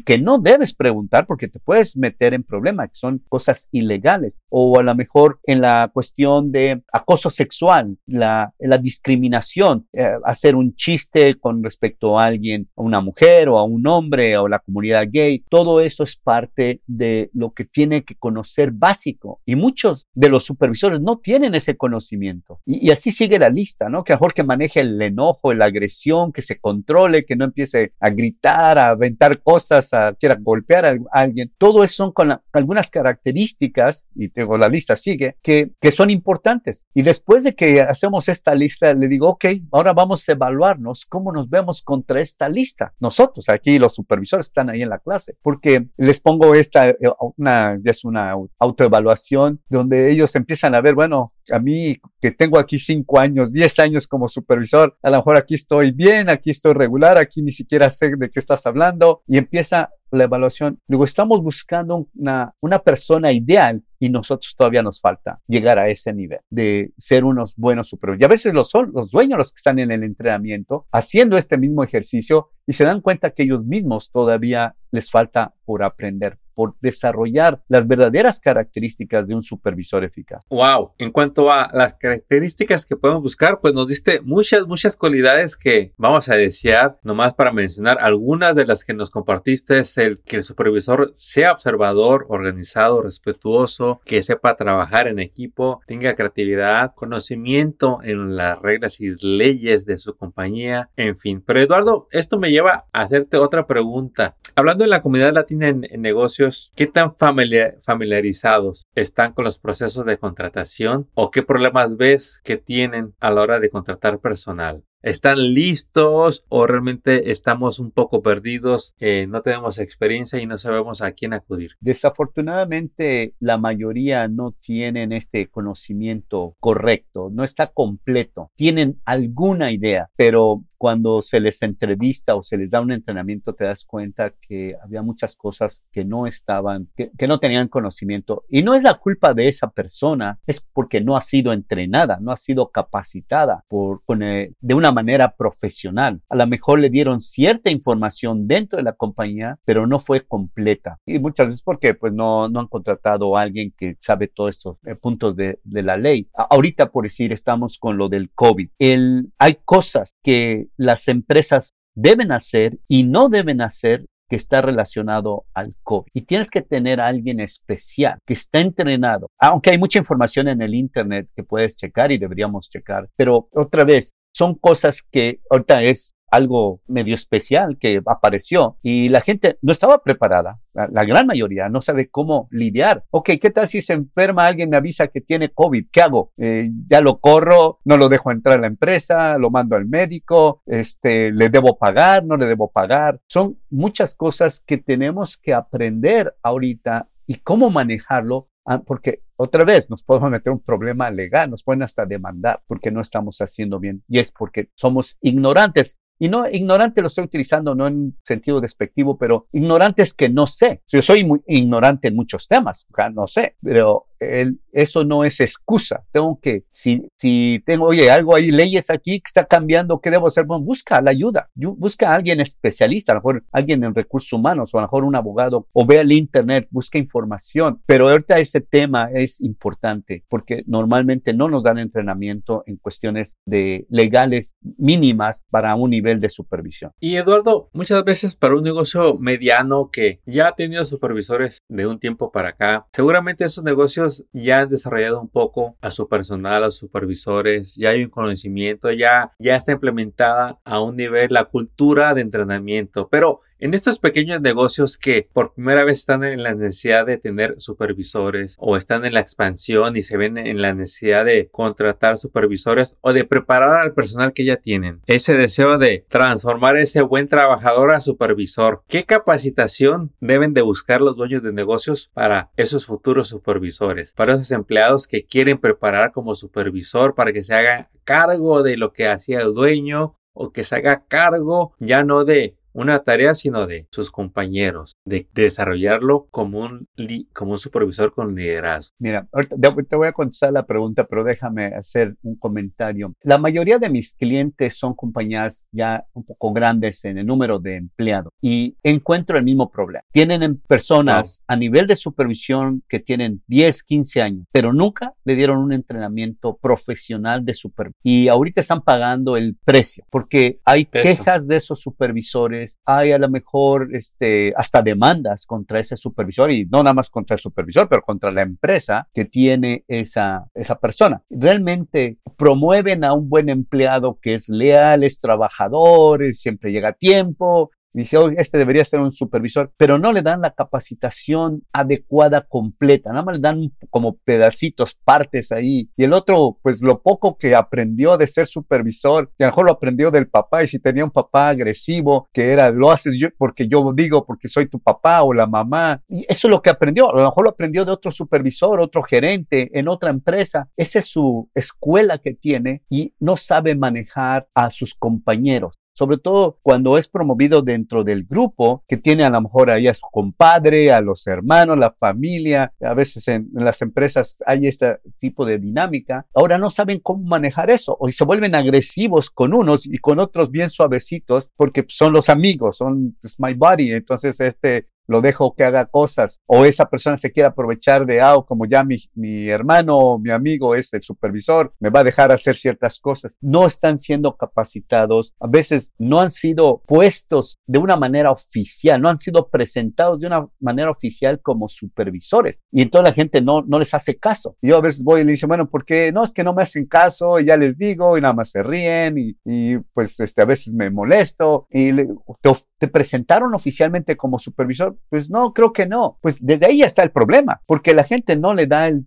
que 0.05 0.19
no 0.19 0.37
debes 0.37 0.75
preguntar 0.75 1.25
porque 1.25 1.47
te 1.47 1.59
puedes 1.59 1.95
meter 1.97 2.33
en 2.33 2.43
problemas, 2.43 2.89
que 2.89 2.95
son 2.95 3.23
cosas 3.29 3.67
ilegales. 3.71 4.41
O 4.49 4.77
a 4.79 4.83
lo 4.83 4.93
mejor 4.95 5.39
en 5.43 5.61
la 5.61 5.89
cuestión 5.93 6.51
de 6.51 6.83
acoso 6.91 7.29
sexual, 7.29 7.97
la, 8.05 8.53
la 8.59 8.77
discriminación, 8.77 9.87
eh, 9.93 10.11
hacer 10.23 10.55
un 10.55 10.75
chiste 10.75 11.35
con 11.35 11.63
respecto 11.63 12.19
a 12.19 12.25
alguien, 12.25 12.67
a 12.75 12.81
una 12.81 13.01
mujer 13.01 13.26
o 13.47 13.57
a 13.57 13.63
un 13.63 13.85
hombre 13.87 14.37
o 14.37 14.47
la 14.47 14.59
comunidad 14.59 15.07
gay, 15.09 15.43
todo 15.49 15.81
eso 15.81 16.03
es 16.03 16.15
parte 16.15 16.81
de 16.87 17.29
lo 17.33 17.51
que 17.51 17.65
tiene 17.65 18.03
que 18.03 18.15
conocer 18.15 18.71
básico. 18.71 19.41
Y 19.45 19.55
muchos 19.55 20.07
de 20.13 20.29
los 20.29 20.45
supervisores 20.45 21.01
no 21.01 21.17
tienen 21.17 21.55
ese 21.55 21.77
conocimiento. 21.77 22.59
Y, 22.65 22.89
así 22.91 23.11
sigue 23.11 23.39
la 23.39 23.49
lista, 23.49 23.89
¿no? 23.89 24.03
Que 24.03 24.13
mejor 24.13 24.33
que 24.33 24.43
maneje 24.43 24.79
el 24.81 25.01
enojo, 25.01 25.53
la 25.53 25.65
agresión, 25.65 26.31
que 26.31 26.41
se 26.41 26.59
controle, 26.59 27.25
que 27.25 27.35
no 27.35 27.45
empiece 27.45 27.93
a 27.99 28.09
gritar, 28.09 28.77
a 28.77 28.89
aventar 28.89 29.41
cosas, 29.41 29.93
a 29.93 30.13
quiera 30.13 30.37
golpear 30.39 30.85
a 30.85 30.97
alguien. 31.11 31.51
Todo 31.57 31.83
eso 31.83 31.95
son 31.95 32.11
con 32.11 32.39
algunas 32.51 32.89
características, 32.89 34.05
y 34.15 34.29
tengo 34.29 34.57
la 34.57 34.69
lista 34.69 34.95
sigue, 34.95 35.35
que, 35.41 35.71
que 35.79 35.91
son 35.91 36.09
importantes. 36.09 36.85
Y 36.93 37.01
después 37.01 37.43
de 37.43 37.55
que 37.55 37.81
hacemos 37.81 38.29
esta 38.29 38.55
lista, 38.55 38.93
le 38.93 39.07
digo, 39.07 39.29
ok, 39.29 39.45
ahora 39.71 39.93
vamos 39.93 40.27
a 40.27 40.31
evaluarnos 40.31 41.05
cómo 41.05 41.31
nos 41.31 41.49
vemos 41.49 41.81
contra 41.81 42.21
esta 42.21 42.49
lista. 42.49 42.93
Nosotros, 43.17 43.49
aquí 43.49 43.79
los 43.79 43.95
supervisores 43.95 44.45
están 44.45 44.69
ahí 44.69 44.83
en 44.83 44.89
la 44.89 44.99
clase, 44.99 45.35
porque 45.41 45.87
les 45.97 46.19
pongo 46.19 46.53
esta, 46.53 46.89
eh, 46.89 46.97
una, 47.35 47.79
es 47.83 48.05
una 48.05 48.35
autoevaluación 48.59 49.59
donde 49.69 50.11
ellos 50.11 50.35
empiezan 50.35 50.75
a 50.75 50.81
ver, 50.81 50.93
bueno, 50.93 51.31
a 51.51 51.57
mí 51.57 51.97
que 52.21 52.29
tengo 52.29 52.59
aquí 52.59 52.77
cinco 52.77 53.19
años, 53.19 53.51
diez 53.51 53.79
años 53.79 54.05
como 54.05 54.27
supervisor, 54.27 54.95
a 55.01 55.09
lo 55.09 55.17
mejor 55.17 55.35
aquí 55.35 55.55
estoy 55.55 55.91
bien, 55.91 56.29
aquí 56.29 56.51
estoy 56.51 56.73
regular, 56.73 57.17
aquí 57.17 57.41
ni 57.41 57.51
siquiera 57.51 57.89
sé 57.89 58.11
de 58.15 58.29
qué 58.29 58.39
estás 58.39 58.67
hablando 58.67 59.23
y 59.25 59.39
empieza 59.39 59.89
la 60.11 60.25
evaluación. 60.25 60.79
Luego 60.87 61.05
estamos 61.05 61.41
buscando 61.41 62.07
una, 62.15 62.53
una 62.61 62.79
persona 62.79 63.31
ideal 63.31 63.81
y 63.99 64.09
nosotros 64.09 64.55
todavía 64.55 64.83
nos 64.83 65.01
falta 65.01 65.39
llegar 65.47 65.79
a 65.79 65.89
ese 65.89 66.13
nivel 66.13 66.39
de 66.49 66.91
ser 66.97 67.23
unos 67.23 67.55
buenos 67.55 67.89
supervisores. 67.89 68.21
Y 68.21 68.25
a 68.25 68.29
veces 68.29 68.53
los 68.53 68.69
son 68.69 68.91
los 68.93 69.11
dueños 69.11 69.37
los 69.37 69.51
que 69.51 69.57
están 69.57 69.79
en 69.79 69.91
el 69.91 70.03
entrenamiento 70.03 70.87
haciendo 70.91 71.37
este 71.37 71.57
mismo 71.57 71.83
ejercicio 71.83 72.51
y 72.65 72.73
se 72.73 72.83
dan 72.83 73.01
cuenta 73.01 73.31
que 73.31 73.43
ellos 73.43 73.65
mismos 73.65 74.11
todavía 74.11 74.75
les 74.91 75.09
falta 75.09 75.53
por 75.65 75.83
aprender 75.83 76.39
por 76.57 76.73
desarrollar 76.81 77.61
las 77.67 77.87
verdaderas 77.87 78.39
características 78.39 79.27
de 79.27 79.35
un 79.35 79.43
supervisor 79.43 80.03
eficaz. 80.03 80.43
Wow, 80.49 80.93
en 80.97 81.11
cuanto 81.11 81.51
a 81.51 81.69
las 81.71 81.93
características 81.93 82.87
que 82.87 82.95
podemos 82.95 83.21
buscar, 83.21 83.59
pues 83.61 83.75
nos 83.75 83.87
diste 83.87 84.21
muchas, 84.21 84.65
muchas 84.65 84.95
cualidades 84.95 85.55
que 85.55 85.93
vamos 85.97 86.29
a 86.29 86.35
desear, 86.35 86.97
nomás 87.03 87.35
para 87.35 87.53
mencionar 87.53 87.99
algunas 88.01 88.55
de 88.55 88.65
las 88.65 88.83
que 88.83 88.95
nos 88.95 89.11
compartiste, 89.11 89.77
es 89.77 89.99
el 89.99 90.19
que 90.21 90.37
el 90.37 90.43
supervisor 90.43 91.11
sea 91.13 91.51
observador, 91.51 92.25
organizado, 92.27 93.03
respetuoso, 93.03 94.01
que 94.03 94.23
sepa 94.23 94.57
trabajar 94.57 95.07
en 95.07 95.19
equipo, 95.19 95.81
tenga 95.85 96.15
creatividad, 96.15 96.95
conocimiento 96.95 97.99
en 98.01 98.35
las 98.35 98.59
reglas 98.59 98.99
y 98.99 99.13
leyes 99.21 99.85
de 99.85 99.99
su 99.99 100.17
compañía, 100.17 100.89
en 100.97 101.19
fin. 101.19 101.43
Pero 101.45 101.59
Eduardo, 101.59 102.07
esto 102.09 102.39
me 102.39 102.49
lleva 102.49 102.87
a 102.91 103.01
hacerte 103.03 103.37
otra 103.37 103.67
pregunta. 103.67 104.35
Hablando 104.55 104.85
de 104.85 104.89
la 104.89 105.01
comunidad 105.01 105.33
latina 105.33 105.67
en, 105.67 105.85
en 105.87 106.01
negocios, 106.01 106.46
¿qué 106.75 106.87
tan 106.87 107.15
familiarizados 107.15 108.87
están 108.95 109.33
con 109.33 109.45
los 109.45 109.59
procesos 109.59 110.05
de 110.05 110.17
contratación 110.17 111.09
o 111.13 111.31
qué 111.31 111.43
problemas 111.43 111.97
ves 111.97 112.41
que 112.43 112.57
tienen 112.57 113.13
a 113.19 113.31
la 113.31 113.41
hora 113.41 113.59
de 113.59 113.69
contratar 113.69 114.19
personal? 114.19 114.83
¿Están 115.03 115.53
listos 115.53 116.43
o 116.49 116.65
realmente 116.65 117.31
estamos 117.31 117.79
un 117.79 117.91
poco 117.91 118.21
perdidos, 118.21 118.93
eh, 118.99 119.27
no 119.29 119.41
tenemos 119.41 119.79
experiencia 119.79 120.41
y 120.41 120.47
no 120.47 120.57
sabemos 120.57 121.01
a 121.01 121.11
quién 121.11 121.33
acudir? 121.33 121.71
Desafortunadamente, 121.79 123.35
la 123.39 123.57
mayoría 123.57 124.27
no 124.27 124.55
tienen 124.59 125.13
este 125.13 125.47
conocimiento 125.49 126.55
correcto, 126.59 127.29
no 127.31 127.43
está 127.43 127.67
completo. 127.67 128.51
Tienen 128.55 128.99
alguna 129.05 129.71
idea, 129.71 130.09
pero 130.15 130.63
cuando 130.77 131.21
se 131.21 131.39
les 131.39 131.61
entrevista 131.61 132.35
o 132.35 132.43
se 132.43 132.57
les 132.57 132.71
da 132.71 132.81
un 132.81 132.91
entrenamiento, 132.91 133.53
te 133.53 133.65
das 133.65 133.85
cuenta 133.85 134.33
que 134.41 134.75
había 134.83 135.01
muchas 135.01 135.35
cosas 135.35 135.83
que 135.91 136.05
no 136.05 136.27
estaban, 136.27 136.87
que, 136.95 137.27
no 137.27 137.39
tenían 137.39 137.67
conocimiento. 137.67 138.45
Y 138.49 138.63
no 138.63 138.73
es 138.73 138.83
la 138.83 138.95
culpa 138.95 139.33
de 139.33 139.47
esa 139.47 139.69
persona, 139.69 140.39
es 140.45 140.65
porque 140.73 141.01
no 141.01 141.17
ha 141.17 141.21
sido 141.21 141.51
entrenada, 141.51 142.19
no 142.21 142.31
ha 142.31 142.37
sido 142.37 142.69
capacitada 142.69 143.63
por, 143.67 144.01
eh, 144.21 144.53
de 144.59 144.73
una 144.73 144.91
manera 144.91 145.35
profesional. 145.35 146.21
A 146.29 146.35
lo 146.35 146.47
mejor 146.47 146.79
le 146.79 146.89
dieron 146.89 147.19
cierta 147.19 147.71
información 147.71 148.47
dentro 148.47 148.77
de 148.77 148.83
la 148.83 148.93
compañía, 148.93 149.57
pero 149.65 149.87
no 149.87 149.99
fue 149.99 150.25
completa. 150.25 150.99
Y 151.05 151.19
muchas 151.19 151.47
veces 151.47 151.61
porque 151.63 151.93
pues 151.93 152.13
no, 152.13 152.47
no 152.49 152.59
han 152.59 152.67
contratado 152.67 153.35
a 153.35 153.41
alguien 153.41 153.73
que 153.75 153.95
sabe 153.99 154.27
todos 154.27 154.55
estos 154.55 154.77
eh, 154.85 154.95
puntos 154.95 155.35
de, 155.35 155.59
de, 155.63 155.83
la 155.83 155.97
ley. 155.97 156.29
ahorita, 156.33 156.91
por 156.91 157.03
decir, 157.03 157.31
estamos 157.31 157.77
con 157.77 157.97
lo 157.97 158.09
del 158.09 158.29
COVID. 158.31 158.69
El, 158.79 159.31
hay 159.37 159.57
cosas 159.65 160.11
que 160.23 160.66
las 160.75 161.07
empresas 161.07 161.71
deben 161.95 162.31
hacer 162.31 162.79
y 162.87 163.03
no 163.03 163.29
deben 163.29 163.61
hacer 163.61 164.05
que 164.29 164.35
está 164.35 164.61
relacionado 164.61 165.45
al 165.53 165.75
COVID. 165.83 166.09
Y 166.13 166.21
tienes 166.21 166.51
que 166.51 166.61
tener 166.61 166.99
a 166.99 167.07
alguien 167.07 167.39
especial 167.39 168.19
que 168.25 168.33
está 168.33 168.59
entrenado. 168.59 169.27
Aunque 169.39 169.71
hay 169.71 169.77
mucha 169.77 169.99
información 169.99 170.47
en 170.49 170.61
el 170.61 170.75
Internet 170.75 171.29
que 171.35 171.43
puedes 171.43 171.77
checar 171.77 172.11
y 172.11 172.17
deberíamos 172.17 172.69
checar. 172.69 173.07
Pero 173.15 173.47
otra 173.53 173.83
vez, 173.83 174.11
son 174.37 174.53
cosas 174.53 175.01
que 175.01 175.41
ahorita 175.49 175.81
es 175.81 176.13
algo 176.29 176.81
medio 176.85 177.15
especial 177.15 177.79
que 177.79 178.03
apareció 178.05 178.77
y 178.83 179.09
la 179.09 179.21
gente 179.21 179.57
no 179.63 179.71
estaba 179.71 180.03
preparada. 180.03 180.59
La, 180.73 181.05
gran 181.05 181.25
mayoría 181.25 181.69
no 181.69 181.81
sabe 181.81 182.11
cómo 182.11 182.47
lidiar. 182.51 183.03
Ok, 183.09 183.31
¿qué 183.41 183.49
tal 183.49 183.67
si 183.67 183.81
se 183.81 183.93
enferma 183.93 184.45
alguien 184.45 184.69
me 184.69 184.77
avisa 184.77 185.07
que 185.07 185.21
tiene 185.21 185.49
COVID? 185.49 185.87
¿Qué 185.91 186.01
hago? 186.03 186.33
Eh, 186.37 186.69
ya 186.87 187.01
lo 187.01 187.19
corro, 187.19 187.79
no 187.83 187.97
lo 187.97 188.09
dejo 188.09 188.31
entrar 188.31 188.59
a 188.59 188.61
la 188.61 188.67
empresa, 188.67 189.39
lo 189.39 189.49
mando 189.49 189.75
al 189.75 189.87
médico, 189.87 190.61
este, 190.67 191.31
le 191.31 191.49
debo 191.49 191.79
pagar, 191.79 192.23
no 192.23 192.37
le 192.37 192.45
debo 192.45 192.69
pagar. 192.69 193.19
Son 193.25 193.57
muchas 193.71 194.13
cosas 194.13 194.59
que 194.59 194.77
tenemos 194.77 195.35
que 195.37 195.55
aprender 195.55 196.35
ahorita 196.43 197.09
y 197.25 197.35
cómo 197.37 197.71
manejarlo 197.71 198.49
Ah, 198.69 198.81
porque 198.85 199.21
otra 199.37 199.63
vez 199.63 199.89
nos 199.89 200.03
podemos 200.03 200.31
meter 200.31 200.51
un 200.51 200.59
problema 200.59 201.09
legal, 201.09 201.49
nos 201.49 201.63
pueden 201.63 201.83
hasta 201.83 202.05
demandar 202.05 202.61
porque 202.67 202.91
no 202.91 203.01
estamos 203.01 203.37
haciendo 203.39 203.79
bien 203.79 204.03
y 204.07 204.19
es 204.19 204.31
porque 204.31 204.69
somos 204.75 205.17
ignorantes. 205.21 205.97
Y 206.19 206.29
no, 206.29 206.49
ignorante 206.49 207.01
lo 207.01 207.07
estoy 207.07 207.25
utilizando 207.25 207.75
no 207.75 207.85
en 207.85 208.17
sentido 208.23 208.59
despectivo, 208.59 209.19
pero 209.19 209.47
ignorante 209.51 210.01
es 210.01 210.15
que 210.15 210.29
no 210.29 210.47
sé. 210.47 210.81
Yo 210.87 211.01
soy 211.03 211.23
muy 211.23 211.43
ignorante 211.45 212.07
en 212.07 212.15
muchos 212.15 212.47
temas, 212.47 212.87
no 213.13 213.27
sé, 213.27 213.55
pero 213.61 214.06
el, 214.19 214.59
eso 214.71 215.03
no 215.03 215.23
es 215.23 215.39
excusa. 215.39 216.03
Tengo 216.11 216.39
que, 216.41 216.63
si, 216.71 217.07
si 217.15 217.61
tengo, 217.65 217.87
oye, 217.87 218.09
algo 218.11 218.35
hay 218.35 218.51
leyes 218.51 218.89
aquí 218.89 219.19
que 219.19 219.27
está 219.27 219.45
cambiando, 219.45 219.99
¿qué 219.99 220.11
debo 220.11 220.27
hacer? 220.27 220.45
Bueno, 220.45 220.63
busca 220.63 221.01
la 221.01 221.11
ayuda, 221.11 221.49
busca 221.55 222.11
a 222.11 222.15
alguien 222.15 222.39
especialista, 222.39 223.11
a 223.11 223.15
lo 223.15 223.21
mejor 223.21 223.45
alguien 223.51 223.83
en 223.83 223.95
recursos 223.95 224.31
humanos 224.33 224.73
o 224.73 224.77
a 224.77 224.81
lo 224.81 224.87
mejor 224.87 225.03
un 225.03 225.15
abogado 225.15 225.67
o 225.73 225.85
ve 225.85 225.99
al 225.99 226.11
internet, 226.11 226.67
busca 226.69 226.97
información. 226.97 227.81
Pero 227.85 228.09
ahorita 228.09 228.39
ese 228.39 228.61
tema 228.61 229.09
es 229.13 229.41
importante 229.41 230.23
porque 230.29 230.63
normalmente 230.67 231.33
no 231.33 231.49
nos 231.49 231.63
dan 231.63 231.77
entrenamiento 231.77 232.63
en 232.65 232.77
cuestiones 232.77 233.37
de 233.45 233.85
legales 233.89 234.51
mínimas 234.77 235.45
para 235.49 235.75
un 235.75 235.89
nivel 235.89 236.19
de 236.19 236.29
supervisión. 236.29 236.91
Y 236.99 237.15
Eduardo, 237.15 237.69
muchas 237.73 238.03
veces 238.03 238.35
para 238.35 238.55
un 238.55 238.63
negocio 238.63 239.17
mediano 239.19 239.89
que 239.91 240.21
ya 240.25 240.49
ha 240.49 240.55
tenido 240.55 240.85
supervisores 240.85 241.63
de 241.67 241.87
un 241.87 241.99
tiempo 241.99 242.31
para 242.31 242.49
acá, 242.49 242.87
seguramente 242.93 243.45
esos 243.45 243.63
negocios 243.63 244.06
negocios 244.07 244.27
ya 244.33 244.61
han 244.61 244.69
desarrollado 244.69 245.21
un 245.21 245.29
poco 245.29 245.77
a 245.81 245.91
su 245.91 246.07
personal, 246.07 246.63
a 246.63 246.71
sus 246.71 246.79
supervisores, 246.79 247.75
ya 247.75 247.89
hay 247.89 248.03
un 248.03 248.09
conocimiento, 248.09 248.91
ya, 248.91 249.31
ya 249.39 249.55
está 249.55 249.73
implementada 249.73 250.59
a 250.63 250.81
un 250.81 250.95
nivel 250.95 251.27
la 251.31 251.45
cultura 251.45 252.13
de 252.13 252.21
entrenamiento, 252.21 253.07
pero 253.09 253.41
en 253.59 253.73
estos 253.73 253.99
pequeños 253.99 254.41
negocios 254.41 254.97
que 254.97 255.27
por 255.33 255.53
primera 255.53 255.83
vez 255.83 255.99
están 255.99 256.23
en 256.23 256.43
la 256.43 256.53
necesidad 256.53 257.05
de 257.05 257.17
tener 257.17 257.55
supervisores 257.57 258.55
o 258.59 258.77
están 258.77 259.05
en 259.05 259.13
la 259.13 259.19
expansión 259.19 259.95
y 259.95 260.03
se 260.03 260.17
ven 260.17 260.37
en 260.37 260.61
la 260.61 260.73
necesidad 260.73 261.25
de 261.25 261.49
contratar 261.51 262.17
supervisores 262.17 262.97
o 263.01 263.13
de 263.13 263.23
preparar 263.23 263.81
al 263.81 263.93
personal 263.93 264.33
que 264.33 264.45
ya 264.45 264.57
tienen, 264.57 265.01
ese 265.07 265.33
deseo 265.33 265.77
de 265.77 266.05
transformar 266.09 266.77
ese 266.77 267.01
buen 267.01 267.27
trabajador 267.27 267.93
a 267.93 268.01
supervisor, 268.01 268.83
¿qué 268.87 269.05
capacitación 269.05 270.13
deben 270.19 270.53
de 270.53 270.61
buscar 270.61 271.01
los 271.01 271.15
dueños 271.15 271.41
de 271.43 271.53
negocios 271.53 272.11
para 272.13 272.51
esos 272.57 272.85
futuros 272.85 273.27
supervisores, 273.27 274.13
para 274.13 274.33
esos 274.33 274.51
empleados 274.51 275.07
que 275.07 275.25
quieren 275.25 275.57
preparar 275.57 276.11
como 276.11 276.35
supervisor 276.35 277.15
para 277.15 277.33
que 277.33 277.43
se 277.43 277.55
haga 277.55 277.89
cargo 278.03 278.63
de 278.63 278.77
lo 278.77 278.93
que 278.93 279.07
hacía 279.07 279.39
el 279.39 279.53
dueño 279.53 280.17
o 280.33 280.51
que 280.51 280.63
se 280.63 280.75
haga 280.75 281.05
cargo 281.07 281.73
ya 281.79 282.03
no 282.03 282.23
de 282.23 282.56
una 282.77 282.99
tarea, 282.99 283.33
sino 283.33 283.65
de 283.65 283.87
sus 283.91 284.11
compañeros, 284.11 284.95
de 285.03 285.27
desarrollarlo 285.33 286.27
como 286.29 286.59
un, 286.59 286.87
como 287.33 287.53
un 287.53 287.59
supervisor 287.59 288.13
con 288.13 288.35
liderazgo. 288.35 288.95
Mira, 288.99 289.27
te 289.59 289.95
voy 289.95 290.07
a 290.07 290.11
contestar 290.11 290.53
la 290.53 290.65
pregunta, 290.65 291.05
pero 291.07 291.23
déjame 291.23 291.65
hacer 291.65 292.15
un 292.21 292.35
comentario. 292.35 293.13
La 293.23 293.39
mayoría 293.39 293.79
de 293.79 293.89
mis 293.89 294.13
clientes 294.13 294.77
son 294.77 294.93
compañías 294.93 295.67
ya 295.71 296.05
un 296.13 296.23
poco 296.23 296.53
grandes 296.53 297.03
en 297.05 297.17
el 297.17 297.25
número 297.25 297.57
de 297.57 297.77
empleados 297.77 298.31
y 298.41 298.75
encuentro 298.83 299.37
el 299.37 299.43
mismo 299.43 299.71
problema. 299.71 300.03
Tienen 300.11 300.57
personas 300.67 301.41
a 301.47 301.55
nivel 301.55 301.87
de 301.87 301.95
supervisión 301.95 302.83
que 302.87 302.99
tienen 302.99 303.41
10, 303.47 303.83
15 303.83 304.21
años, 304.21 304.45
pero 304.51 304.71
nunca 304.71 305.13
le 305.25 305.35
dieron 305.35 305.57
un 305.57 305.73
entrenamiento 305.73 306.57
profesional 306.57 307.43
de 307.43 307.55
supervisión. 307.55 307.99
Y 308.03 308.27
ahorita 308.27 308.59
están 308.59 308.81
pagando 308.81 309.35
el 309.35 309.57
precio 309.65 310.03
porque 310.11 310.59
hay 310.63 310.85
quejas 310.85 311.47
de 311.47 311.55
esos 311.55 311.81
supervisores 311.81 312.66
hay 312.85 313.11
a 313.11 313.17
lo 313.17 313.29
mejor 313.29 313.89
este, 313.93 314.53
hasta 314.55 314.81
demandas 314.81 315.45
contra 315.45 315.79
ese 315.79 315.97
supervisor 315.97 316.51
y 316.51 316.65
no 316.65 316.83
nada 316.83 316.93
más 316.93 317.09
contra 317.09 317.35
el 317.35 317.39
supervisor, 317.39 317.87
pero 317.89 318.01
contra 318.01 318.31
la 318.31 318.41
empresa 318.41 319.07
que 319.13 319.25
tiene 319.25 319.83
esa, 319.87 320.49
esa 320.53 320.79
persona. 320.79 321.23
Realmente 321.29 322.17
promueven 322.37 323.03
a 323.03 323.13
un 323.13 323.29
buen 323.29 323.49
empleado 323.49 324.19
que 324.21 324.33
es 324.33 324.49
leal, 324.49 325.03
es 325.03 325.19
trabajador, 325.19 326.25
siempre 326.33 326.71
llega 326.71 326.89
a 326.89 326.93
tiempo, 326.93 327.71
dije, 328.03 328.17
este 328.37 328.57
debería 328.57 328.85
ser 328.85 328.99
un 328.99 329.11
supervisor, 329.11 329.71
pero 329.77 329.97
no 329.97 330.11
le 330.13 330.21
dan 330.21 330.41
la 330.41 330.51
capacitación 330.51 331.63
adecuada 331.71 332.41
completa, 332.47 333.11
nada 333.11 333.23
más 333.23 333.37
le 333.37 333.41
dan 333.41 333.71
como 333.89 334.17
pedacitos, 334.17 334.95
partes 335.03 335.51
ahí. 335.51 335.89
Y 335.95 336.03
el 336.03 336.13
otro, 336.13 336.59
pues 336.61 336.81
lo 336.81 337.01
poco 337.01 337.37
que 337.37 337.55
aprendió 337.55 338.17
de 338.17 338.27
ser 338.27 338.47
supervisor, 338.47 339.31
que 339.37 339.43
a 339.43 339.47
lo 339.47 339.51
mejor 339.51 339.65
lo 339.65 339.71
aprendió 339.71 340.11
del 340.11 340.27
papá, 340.29 340.63
y 340.63 340.67
si 340.67 340.79
tenía 340.79 341.03
un 341.03 341.11
papá 341.11 341.49
agresivo, 341.49 342.27
que 342.33 342.51
era, 342.51 342.71
lo 342.71 342.91
haces 342.91 343.15
yo 343.17 343.27
porque 343.37 343.67
yo 343.67 343.91
digo, 343.93 344.25
porque 344.25 344.47
soy 344.47 344.67
tu 344.67 344.79
papá 344.79 345.23
o 345.23 345.33
la 345.33 345.47
mamá, 345.47 346.01
y 346.07 346.25
eso 346.27 346.47
es 346.47 346.51
lo 346.51 346.61
que 346.61 346.69
aprendió, 346.69 347.11
a 347.11 347.17
lo 347.17 347.23
mejor 347.23 347.43
lo 347.43 347.49
aprendió 347.51 347.85
de 347.85 347.91
otro 347.91 348.11
supervisor, 348.11 348.79
otro 348.79 349.03
gerente 349.03 349.69
en 349.77 349.87
otra 349.87 350.09
empresa, 350.09 350.69
esa 350.77 350.99
es 350.99 351.05
su 351.05 351.49
escuela 351.53 352.17
que 352.19 352.33
tiene 352.33 352.83
y 352.89 353.13
no 353.19 353.37
sabe 353.37 353.75
manejar 353.75 354.47
a 354.53 354.69
sus 354.69 354.93
compañeros 354.95 355.79
sobre 355.97 356.19
todo 356.19 356.59
cuando 356.61 356.95
es 356.99 357.07
promovido 357.07 357.63
dentro 357.63 358.03
del 358.03 358.23
grupo, 358.23 358.83
que 358.87 358.97
tiene 358.97 359.23
a 359.23 359.31
lo 359.31 359.41
mejor 359.41 359.71
ahí 359.71 359.87
a 359.87 359.95
su 359.95 360.05
compadre, 360.11 360.91
a 360.91 361.01
los 361.01 361.25
hermanos, 361.25 361.75
la 361.75 361.91
familia, 361.97 362.71
a 362.79 362.93
veces 362.93 363.27
en, 363.27 363.49
las 363.53 363.81
empresas 363.81 364.37
hay 364.45 364.67
este 364.67 364.99
tipo 365.17 365.43
de 365.43 365.57
dinámica, 365.57 366.27
ahora 366.35 366.59
no 366.59 366.69
saben 366.69 366.99
cómo 366.99 367.23
manejar 367.23 367.71
eso, 367.71 367.97
o 367.99 368.07
se 368.11 368.25
vuelven 368.25 368.53
agresivos 368.53 369.31
con 369.31 369.55
unos 369.55 369.87
y 369.87 369.97
con 369.97 370.19
otros 370.19 370.51
bien 370.51 370.69
suavecitos, 370.69 371.51
porque 371.55 371.83
son 371.87 372.13
los 372.13 372.29
amigos, 372.29 372.77
son 372.77 373.17
my 373.39 373.55
body, 373.55 373.93
entonces 373.93 374.39
este 374.39 374.89
lo 375.07 375.21
dejo 375.21 375.55
que 375.55 375.63
haga 375.63 375.85
cosas, 375.85 376.41
o 376.45 376.65
esa 376.65 376.89
persona 376.89 377.17
se 377.17 377.31
quiere 377.31 377.47
aprovechar 377.47 378.05
de, 378.05 378.21
ah, 378.21 378.35
como 378.45 378.65
ya 378.65 378.83
mi, 378.83 378.97
mi 379.15 379.47
hermano 379.47 379.97
o 379.97 380.19
mi 380.19 380.29
amigo 380.29 380.75
es 380.75 380.93
el 380.93 381.01
supervisor, 381.01 381.73
me 381.79 381.89
va 381.89 382.01
a 382.01 382.03
dejar 382.03 382.31
hacer 382.31 382.55
ciertas 382.55 382.99
cosas. 382.99 383.37
No 383.41 383.65
están 383.65 383.97
siendo 383.97 384.35
capacitados, 384.35 385.33
a 385.39 385.47
veces 385.47 385.91
no 385.97 386.19
han 386.19 386.31
sido 386.31 386.81
puestos 386.85 387.57
de 387.65 387.79
una 387.79 387.95
manera 387.95 388.31
oficial, 388.31 389.01
no 389.01 389.09
han 389.09 389.17
sido 389.17 389.49
presentados 389.49 390.19
de 390.19 390.27
una 390.27 390.47
manera 390.59 390.91
oficial 390.91 391.39
como 391.41 391.67
supervisores. 391.67 392.63
Y 392.71 392.81
entonces 392.81 393.09
la 393.09 393.15
gente 393.15 393.41
no, 393.41 393.61
no 393.61 393.79
les 393.79 393.93
hace 393.93 394.17
caso. 394.17 394.55
yo 394.61 394.77
a 394.77 394.81
veces 394.81 395.03
voy 395.03 395.21
y 395.21 395.23
le 395.23 395.33
digo, 395.33 395.47
bueno, 395.47 395.69
¿por 395.69 395.85
qué? 395.85 396.11
No, 396.11 396.23
es 396.23 396.33
que 396.33 396.43
no 396.43 396.53
me 396.53 396.63
hacen 396.63 396.85
caso, 396.85 397.39
y 397.39 397.45
ya 397.45 397.57
les 397.57 397.77
digo, 397.77 398.17
y 398.17 398.21
nada 398.21 398.33
más 398.33 398.51
se 398.51 398.63
ríen, 398.63 399.17
y, 399.17 399.37
y 399.45 399.77
pues 399.93 400.19
este, 400.19 400.41
a 400.41 400.45
veces 400.45 400.73
me 400.73 400.89
molesto, 400.89 401.67
y 401.71 401.93
te, 401.93 402.51
te 402.77 402.87
presentaron 402.87 403.53
oficialmente 403.53 404.17
como 404.17 404.39
supervisor, 404.39 404.96
pues 405.09 405.29
no, 405.29 405.53
creo 405.53 405.73
que 405.73 405.85
no. 405.85 406.17
Pues 406.21 406.37
desde 406.45 406.65
ahí 406.65 406.81
está 406.81 407.03
el 407.03 407.11
problema, 407.11 407.61
porque 407.65 407.93
la 407.93 408.03
gente 408.03 408.35
no 408.35 408.53
le 408.53 408.67
da 408.67 408.87
el, 408.87 409.05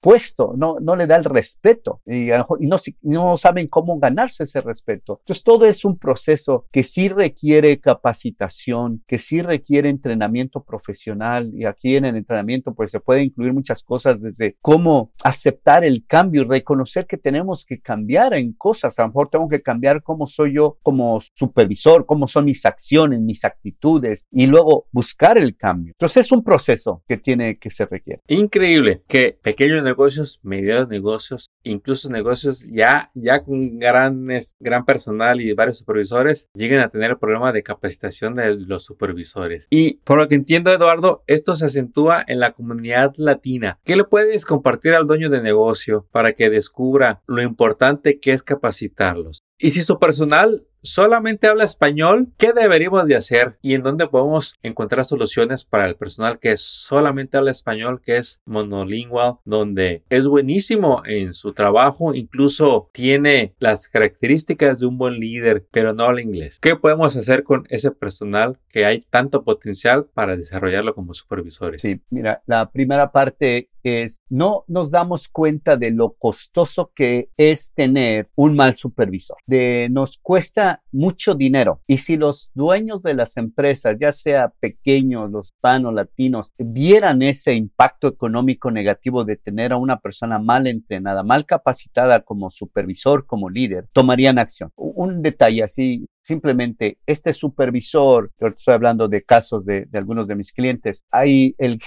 puesto, 0.00 0.54
no, 0.56 0.78
no 0.80 0.96
le 0.96 1.06
da 1.06 1.16
el 1.16 1.24
respeto 1.24 2.00
y, 2.06 2.30
a 2.30 2.38
lo 2.38 2.44
mejor, 2.58 2.82
no 3.02 3.36
saben 3.36 3.68
cómo 3.68 3.98
ganarse 3.98 4.44
ese 4.44 4.60
respeto. 4.60 5.18
Entonces 5.20 5.44
todo 5.44 5.66
es 5.66 5.84
un 5.84 5.98
proceso 5.98 6.66
que 6.72 6.82
sí 6.82 7.08
requiere 7.08 7.80
capacitación, 7.80 9.02
que 9.06 9.18
sí 9.18 9.42
requiere 9.42 9.88
entrenamiento 9.88 10.62
profesional 10.64 11.50
y 11.54 11.64
aquí 11.64 11.96
en 11.96 12.04
el 12.04 12.16
entrenamiento 12.16 12.74
pues 12.74 12.90
se 12.90 13.00
puede 13.00 13.22
incluir 13.22 13.52
muchas 13.52 13.82
cosas 13.82 14.20
desde 14.20 14.56
cómo 14.60 15.12
aceptar 15.24 15.84
el 15.84 16.04
cambio 16.06 16.42
y 16.42 16.46
reconocer 16.46 17.06
que 17.06 17.16
tenemos 17.16 17.64
que 17.64 17.80
cambiar 17.80 18.34
en 18.34 18.52
cosas. 18.52 18.98
A 18.98 19.02
lo 19.02 19.08
mejor 19.08 19.28
tengo 19.30 19.48
que 19.48 19.62
cambiar 19.62 20.02
cómo 20.02 20.26
soy 20.26 20.54
yo 20.54 20.78
como 20.82 21.20
supervisor, 21.34 22.06
cómo 22.06 22.26
son 22.26 22.44
mis 22.44 22.64
acciones, 22.66 23.20
mis 23.20 23.44
actitudes 23.44 24.26
y 24.30 24.46
luego 24.46 24.86
buscar 24.92 25.31
el 25.38 25.56
cambio. 25.56 25.92
Entonces 25.94 26.26
es 26.26 26.32
un 26.32 26.42
proceso 26.42 27.02
que 27.06 27.16
tiene 27.16 27.58
que 27.58 27.70
se 27.70 27.86
requiere. 27.86 28.22
Increíble 28.28 29.02
que 29.06 29.38
pequeños 29.42 29.82
negocios, 29.82 30.40
medianos 30.42 30.88
negocios, 30.88 31.46
incluso 31.64 32.10
negocios 32.10 32.66
ya, 32.70 33.10
ya 33.14 33.42
con 33.42 33.78
grandes, 33.78 34.54
gran 34.60 34.84
personal 34.84 35.40
y 35.40 35.52
varios 35.52 35.78
supervisores 35.78 36.48
lleguen 36.54 36.80
a 36.80 36.88
tener 36.88 37.12
el 37.12 37.18
problema 37.18 37.52
de 37.52 37.62
capacitación 37.62 38.34
de 38.34 38.56
los 38.56 38.84
supervisores. 38.84 39.66
Y 39.70 39.94
por 40.04 40.18
lo 40.18 40.28
que 40.28 40.34
entiendo, 40.34 40.72
Eduardo, 40.72 41.22
esto 41.26 41.56
se 41.56 41.66
acentúa 41.66 42.24
en 42.26 42.40
la 42.40 42.52
comunidad 42.52 43.12
latina. 43.16 43.78
¿Qué 43.84 43.96
le 43.96 44.04
puedes 44.04 44.44
compartir 44.44 44.94
al 44.94 45.06
dueño 45.06 45.30
de 45.30 45.42
negocio 45.42 46.06
para 46.12 46.32
que 46.32 46.50
descubra 46.50 47.22
lo 47.26 47.42
importante 47.42 48.18
que 48.18 48.32
es 48.32 48.42
capacitarlos? 48.42 49.42
Y 49.58 49.70
si 49.70 49.82
su 49.82 49.98
personal 49.98 50.66
solamente 50.82 51.46
habla 51.46 51.64
español, 51.64 52.28
¿qué 52.36 52.52
deberíamos 52.52 53.06
de 53.06 53.16
hacer 53.16 53.56
y 53.62 53.74
en 53.74 53.82
dónde 53.82 54.06
podemos 54.08 54.54
encontrar 54.62 55.04
soluciones 55.04 55.64
para 55.64 55.86
el 55.86 55.96
personal 55.96 56.38
que 56.38 56.56
solamente 56.56 57.36
habla 57.36 57.50
español, 57.50 58.00
que 58.02 58.16
es 58.16 58.40
monolingual, 58.44 59.36
donde 59.44 60.02
es 60.08 60.26
buenísimo 60.26 61.02
en 61.06 61.32
su 61.34 61.52
trabajo, 61.52 62.14
incluso 62.14 62.90
tiene 62.92 63.54
las 63.58 63.88
características 63.88 64.80
de 64.80 64.86
un 64.86 64.98
buen 64.98 65.14
líder, 65.14 65.66
pero 65.70 65.92
no 65.92 66.04
habla 66.04 66.22
inglés? 66.22 66.58
¿Qué 66.60 66.76
podemos 66.76 67.16
hacer 67.16 67.44
con 67.44 67.64
ese 67.68 67.90
personal 67.90 68.58
que 68.68 68.84
hay 68.84 69.00
tanto 69.10 69.44
potencial 69.44 70.06
para 70.12 70.36
desarrollarlo 70.36 70.94
como 70.94 71.14
supervisores? 71.14 71.80
Sí, 71.80 72.00
mira, 72.10 72.42
la 72.46 72.70
primera 72.70 73.12
parte 73.12 73.68
es 73.84 74.18
no 74.28 74.64
nos 74.68 74.90
damos 74.90 75.28
cuenta 75.28 75.76
de 75.76 75.90
lo 75.90 76.12
costoso 76.12 76.90
que 76.94 77.28
es 77.36 77.72
tener 77.74 78.26
un 78.36 78.54
mal 78.54 78.76
supervisor. 78.76 79.36
De 79.46 79.88
nos 79.90 80.18
cuesta 80.18 80.82
mucho 80.92 81.34
dinero 81.34 81.80
y 81.86 81.98
si 81.98 82.16
los 82.16 82.50
dueños 82.54 83.02
de 83.02 83.14
las 83.14 83.36
empresas, 83.36 83.96
ya 84.00 84.12
sea 84.12 84.52
pequeños, 84.60 85.30
los 85.30 85.46
hispanos, 85.46 85.94
latinos, 85.94 86.52
vieran 86.58 87.22
ese 87.22 87.54
impacto 87.54 88.08
económico 88.08 88.70
negativo 88.70 89.24
de 89.24 89.36
tener 89.36 89.72
a 89.72 89.76
una 89.76 89.98
persona 90.00 90.38
mal 90.38 90.66
entrenada, 90.66 91.22
mal 91.22 91.46
capacitada 91.46 92.20
como 92.22 92.50
supervisor, 92.50 93.26
como 93.26 93.50
líder, 93.50 93.88
tomarían 93.92 94.38
acción. 94.38 94.70
Un 94.76 95.22
detalle 95.22 95.62
así 95.62 96.06
simplemente 96.22 96.98
este 97.06 97.32
supervisor, 97.32 98.30
yo 98.40 98.46
estoy 98.48 98.74
hablando 98.74 99.08
de 99.08 99.22
casos 99.22 99.64
de, 99.64 99.88
algunos 99.92 100.26
de 100.26 100.36
mis 100.36 100.52
clientes, 100.52 101.04
ahí 101.10 101.54
el, 101.58 101.78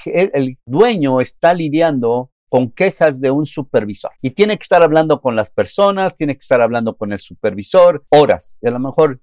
dueño 0.66 1.22
está 1.22 1.54
lidiando 1.54 2.30
con 2.50 2.72
quejas 2.72 3.20
de 3.20 3.32
un 3.32 3.46
supervisor 3.46 4.12
y 4.22 4.30
tiene 4.30 4.58
que 4.58 4.64
estar 4.64 4.84
hablando 4.84 5.20
con 5.20 5.36
las 5.36 5.52
personas, 5.52 6.16
tiene 6.16 6.34
que 6.34 6.44
estar 6.44 6.62
hablando 6.62 6.96
con 6.96 7.12
el 7.12 7.20
supervisor 7.20 8.06
horas. 8.10 8.60
Y 8.62 8.68
a 8.68 8.72
lo 8.72 8.80
mejor 8.80 9.20